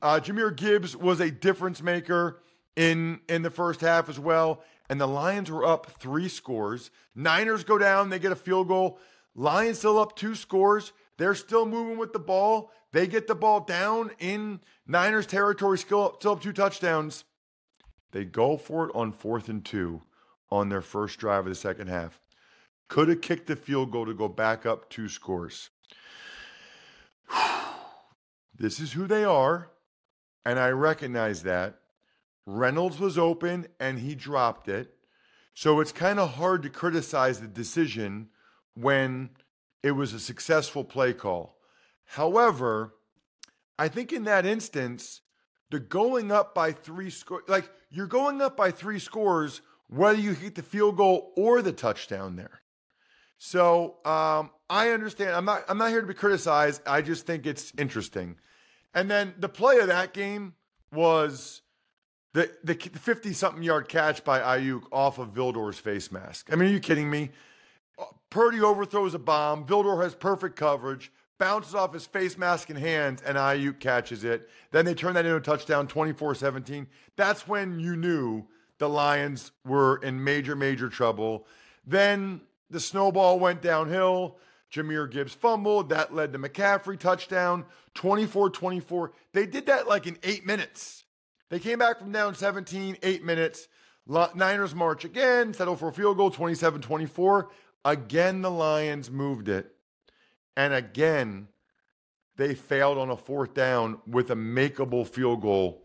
Uh, 0.00 0.20
Jahmyr 0.20 0.54
Gibbs 0.54 0.96
was 0.96 1.20
a 1.20 1.30
difference 1.30 1.82
maker 1.82 2.40
in 2.76 3.20
in 3.28 3.42
the 3.42 3.50
first 3.50 3.80
half 3.80 4.08
as 4.08 4.18
well. 4.18 4.62
And 4.88 5.00
the 5.00 5.08
Lions 5.08 5.50
were 5.50 5.66
up 5.66 5.86
three 5.98 6.28
scores. 6.28 6.90
Niners 7.14 7.64
go 7.64 7.76
down, 7.76 8.08
they 8.08 8.18
get 8.18 8.32
a 8.32 8.36
field 8.36 8.68
goal. 8.68 8.98
Lions 9.34 9.78
still 9.78 9.98
up 9.98 10.16
two 10.16 10.34
scores. 10.34 10.92
They're 11.18 11.34
still 11.34 11.66
moving 11.66 11.98
with 11.98 12.12
the 12.12 12.18
ball. 12.18 12.70
They 12.92 13.06
get 13.06 13.26
the 13.26 13.34
ball 13.34 13.60
down 13.60 14.10
in 14.18 14.60
Niners 14.86 15.26
territory, 15.26 15.78
still, 15.78 16.16
still 16.18 16.32
up 16.32 16.40
two 16.40 16.52
touchdowns. 16.52 17.24
They 18.16 18.24
go 18.24 18.56
for 18.56 18.88
it 18.88 18.92
on 18.94 19.12
fourth 19.12 19.50
and 19.50 19.62
two 19.62 20.00
on 20.50 20.70
their 20.70 20.80
first 20.80 21.18
drive 21.18 21.40
of 21.40 21.50
the 21.50 21.54
second 21.54 21.88
half. 21.88 22.18
Could 22.88 23.10
have 23.10 23.20
kicked 23.20 23.46
the 23.46 23.56
field 23.56 23.90
goal 23.90 24.06
to 24.06 24.14
go 24.14 24.26
back 24.26 24.64
up 24.64 24.88
two 24.88 25.10
scores. 25.10 25.68
this 28.58 28.80
is 28.80 28.94
who 28.94 29.06
they 29.06 29.22
are, 29.22 29.68
and 30.46 30.58
I 30.58 30.70
recognize 30.70 31.42
that. 31.42 31.80
Reynolds 32.46 32.98
was 32.98 33.18
open 33.18 33.66
and 33.78 33.98
he 33.98 34.14
dropped 34.14 34.66
it. 34.66 34.94
So 35.52 35.80
it's 35.80 35.92
kind 35.92 36.18
of 36.18 36.36
hard 36.36 36.62
to 36.62 36.70
criticize 36.70 37.40
the 37.40 37.46
decision 37.46 38.30
when 38.72 39.28
it 39.82 39.90
was 39.90 40.14
a 40.14 40.20
successful 40.20 40.84
play 40.84 41.12
call. 41.12 41.58
However, 42.06 42.94
I 43.78 43.88
think 43.88 44.10
in 44.10 44.24
that 44.24 44.46
instance, 44.46 45.20
the 45.70 45.80
going 45.80 46.30
up 46.30 46.54
by 46.54 46.72
three 46.72 47.10
scores, 47.10 47.44
like 47.48 47.68
you're 47.90 48.06
going 48.06 48.40
up 48.40 48.56
by 48.56 48.70
three 48.70 48.98
scores, 48.98 49.62
whether 49.88 50.18
you 50.18 50.32
hit 50.32 50.54
the 50.54 50.62
field 50.62 50.96
goal 50.96 51.32
or 51.36 51.62
the 51.62 51.72
touchdown 51.72 52.36
there. 52.36 52.60
So 53.38 53.96
um, 54.04 54.50
I 54.70 54.90
understand. 54.90 55.30
I'm 55.30 55.44
not. 55.44 55.64
I'm 55.68 55.78
not 55.78 55.90
here 55.90 56.00
to 56.00 56.06
be 56.06 56.14
criticized. 56.14 56.82
I 56.86 57.02
just 57.02 57.26
think 57.26 57.46
it's 57.46 57.72
interesting. 57.78 58.36
And 58.94 59.10
then 59.10 59.34
the 59.38 59.48
play 59.48 59.78
of 59.78 59.88
that 59.88 60.14
game 60.14 60.54
was 60.92 61.62
the 62.32 62.50
the 62.64 62.74
50 62.74 63.32
something 63.32 63.62
yard 63.62 63.88
catch 63.88 64.24
by 64.24 64.40
Aiyuk 64.40 64.84
off 64.90 65.18
of 65.18 65.34
Vildor's 65.34 65.78
face 65.78 66.10
mask. 66.10 66.48
I 66.52 66.56
mean, 66.56 66.70
are 66.70 66.72
you 66.72 66.80
kidding 66.80 67.10
me? 67.10 67.30
Purdy 68.30 68.60
overthrows 68.60 69.14
a 69.14 69.18
bomb. 69.18 69.66
Vildor 69.66 70.02
has 70.02 70.14
perfect 70.14 70.56
coverage, 70.56 71.12
bounces 71.38 71.74
off 71.74 71.92
his 71.92 72.06
face 72.06 72.38
mask 72.38 72.70
and 72.70 72.78
hands, 72.78 73.22
and 73.22 73.36
Aiyuk 73.36 73.80
catches 73.80 74.24
it. 74.24 74.48
Then 74.70 74.84
they 74.84 74.94
turn 74.94 75.14
that 75.14 75.24
into 75.24 75.36
a 75.36 75.40
touchdown 75.40 75.86
24 75.86 76.34
17. 76.34 76.86
That's 77.16 77.46
when 77.46 77.78
you 77.78 77.96
knew 77.96 78.44
the 78.78 78.88
Lions 78.88 79.52
were 79.64 79.98
in 79.98 80.22
major, 80.22 80.56
major 80.56 80.88
trouble. 80.88 81.46
Then 81.86 82.40
the 82.70 82.80
snowball 82.80 83.38
went 83.38 83.62
downhill. 83.62 84.38
Jahmyr 84.72 85.10
Gibbs 85.10 85.34
fumbled. 85.34 85.90
That 85.90 86.14
led 86.14 86.32
to 86.32 86.38
McCaffrey 86.38 86.98
touchdown 86.98 87.64
24 87.94 88.50
24. 88.50 89.12
They 89.32 89.46
did 89.46 89.66
that 89.66 89.88
like 89.88 90.06
in 90.06 90.18
eight 90.22 90.44
minutes. 90.44 91.04
They 91.48 91.60
came 91.60 91.78
back 91.78 91.98
from 91.98 92.10
down 92.12 92.34
17, 92.34 92.98
eight 93.02 93.24
minutes. 93.24 93.68
Niners 94.08 94.74
march 94.74 95.04
again, 95.04 95.52
settle 95.52 95.76
for 95.76 95.88
a 95.88 95.92
field 95.92 96.16
goal 96.16 96.30
27 96.30 96.80
24. 96.80 97.50
Again, 97.84 98.42
the 98.42 98.50
Lions 98.50 99.10
moved 99.10 99.48
it. 99.48 99.75
And 100.56 100.72
again, 100.72 101.48
they 102.36 102.54
failed 102.54 102.98
on 102.98 103.10
a 103.10 103.16
fourth 103.16 103.54
down 103.54 104.00
with 104.06 104.30
a 104.30 104.36
makeable 104.36 105.06
field 105.06 105.42
goal. 105.42 105.84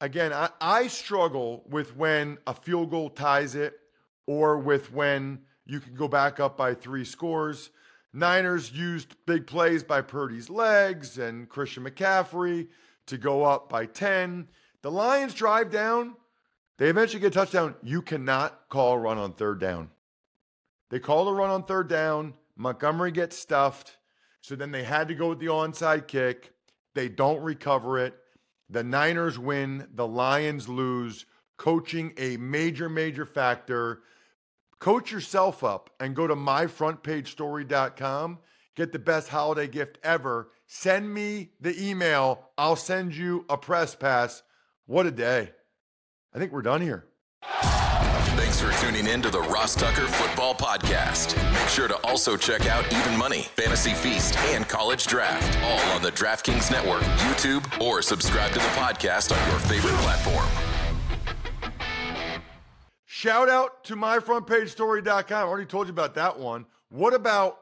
Again, 0.00 0.32
I, 0.32 0.50
I 0.60 0.86
struggle 0.88 1.64
with 1.68 1.96
when 1.96 2.38
a 2.46 2.54
field 2.54 2.90
goal 2.90 3.08
ties 3.10 3.54
it 3.54 3.78
or 4.26 4.58
with 4.58 4.92
when 4.92 5.42
you 5.64 5.80
can 5.80 5.94
go 5.94 6.08
back 6.08 6.40
up 6.40 6.56
by 6.56 6.74
three 6.74 7.04
scores. 7.04 7.70
Niners 8.12 8.72
used 8.72 9.14
big 9.26 9.46
plays 9.46 9.82
by 9.82 10.02
Purdy's 10.02 10.50
legs 10.50 11.18
and 11.18 11.48
Christian 11.48 11.84
McCaffrey 11.84 12.68
to 13.06 13.16
go 13.16 13.44
up 13.44 13.68
by 13.68 13.86
10. 13.86 14.48
The 14.82 14.90
Lions 14.90 15.34
drive 15.34 15.70
down. 15.70 16.16
They 16.78 16.88
eventually 16.88 17.20
get 17.20 17.28
a 17.28 17.30
touchdown. 17.30 17.74
You 17.82 18.02
cannot 18.02 18.68
call 18.68 18.94
a 18.94 18.98
run 18.98 19.18
on 19.18 19.32
third 19.34 19.60
down. 19.60 19.90
They 20.90 20.98
called 20.98 21.28
a 21.28 21.32
run 21.32 21.50
on 21.50 21.64
third 21.64 21.88
down. 21.88 22.34
Montgomery 22.56 23.12
gets 23.12 23.38
stuffed. 23.38 23.98
So 24.40 24.56
then 24.56 24.72
they 24.72 24.84
had 24.84 25.08
to 25.08 25.14
go 25.14 25.28
with 25.28 25.38
the 25.38 25.46
onside 25.46 26.08
kick. 26.08 26.52
They 26.94 27.08
don't 27.08 27.42
recover 27.42 27.98
it. 27.98 28.14
The 28.68 28.84
Niners 28.84 29.38
win. 29.38 29.88
The 29.94 30.06
Lions 30.06 30.68
lose. 30.68 31.26
Coaching 31.56 32.12
a 32.18 32.36
major, 32.38 32.88
major 32.88 33.24
factor. 33.24 34.02
Coach 34.78 35.12
yourself 35.12 35.62
up 35.62 35.90
and 36.00 36.16
go 36.16 36.26
to 36.26 36.34
myfrontpagestory.com. 36.34 38.38
Get 38.74 38.92
the 38.92 38.98
best 38.98 39.28
holiday 39.28 39.68
gift 39.68 39.98
ever. 40.02 40.50
Send 40.66 41.12
me 41.12 41.50
the 41.60 41.80
email. 41.80 42.48
I'll 42.58 42.76
send 42.76 43.14
you 43.14 43.44
a 43.48 43.56
press 43.56 43.94
pass. 43.94 44.42
What 44.86 45.06
a 45.06 45.10
day. 45.10 45.52
I 46.34 46.38
think 46.38 46.50
we're 46.50 46.62
done 46.62 46.80
here. 46.80 47.06
For 48.62 48.70
tuning 48.80 49.08
in 49.08 49.20
to 49.22 49.28
the 49.30 49.40
Ross 49.40 49.74
Tucker 49.74 50.06
Football 50.06 50.54
Podcast. 50.54 51.34
Make 51.52 51.68
sure 51.68 51.88
to 51.88 51.96
also 52.06 52.36
check 52.36 52.64
out 52.66 52.84
Even 52.92 53.18
Money, 53.18 53.42
Fantasy 53.56 53.92
Feast, 53.92 54.36
and 54.38 54.68
College 54.68 55.04
Draft, 55.08 55.58
all 55.64 55.80
on 55.96 56.00
the 56.00 56.12
DraftKings 56.12 56.70
Network, 56.70 57.02
YouTube, 57.02 57.80
or 57.84 58.02
subscribe 58.02 58.52
to 58.52 58.60
the 58.60 58.64
podcast 58.66 59.36
on 59.36 59.50
your 59.50 59.58
favorite 59.58 59.96
platform. 60.02 60.46
Shout 63.04 63.48
out 63.48 63.82
to 63.82 63.96
myfrontpagestory.com. 63.96 65.36
I 65.36 65.42
already 65.42 65.66
told 65.66 65.88
you 65.88 65.92
about 65.92 66.14
that 66.14 66.38
one. 66.38 66.66
What 66.88 67.14
about 67.14 67.58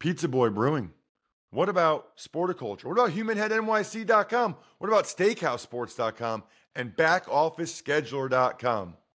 Pizza 0.00 0.26
Boy 0.26 0.50
Brewing? 0.50 0.90
What 1.52 1.68
about 1.68 2.16
Sporticulture? 2.16 2.86
What 2.86 2.98
about 2.98 3.12
HumanHeadNYC.com? 3.12 4.56
What 4.78 4.88
about 4.88 5.04
SteakhouseSports.com 5.04 6.42
and 6.74 6.96
BackOfficeScheduler.com? 6.96 8.94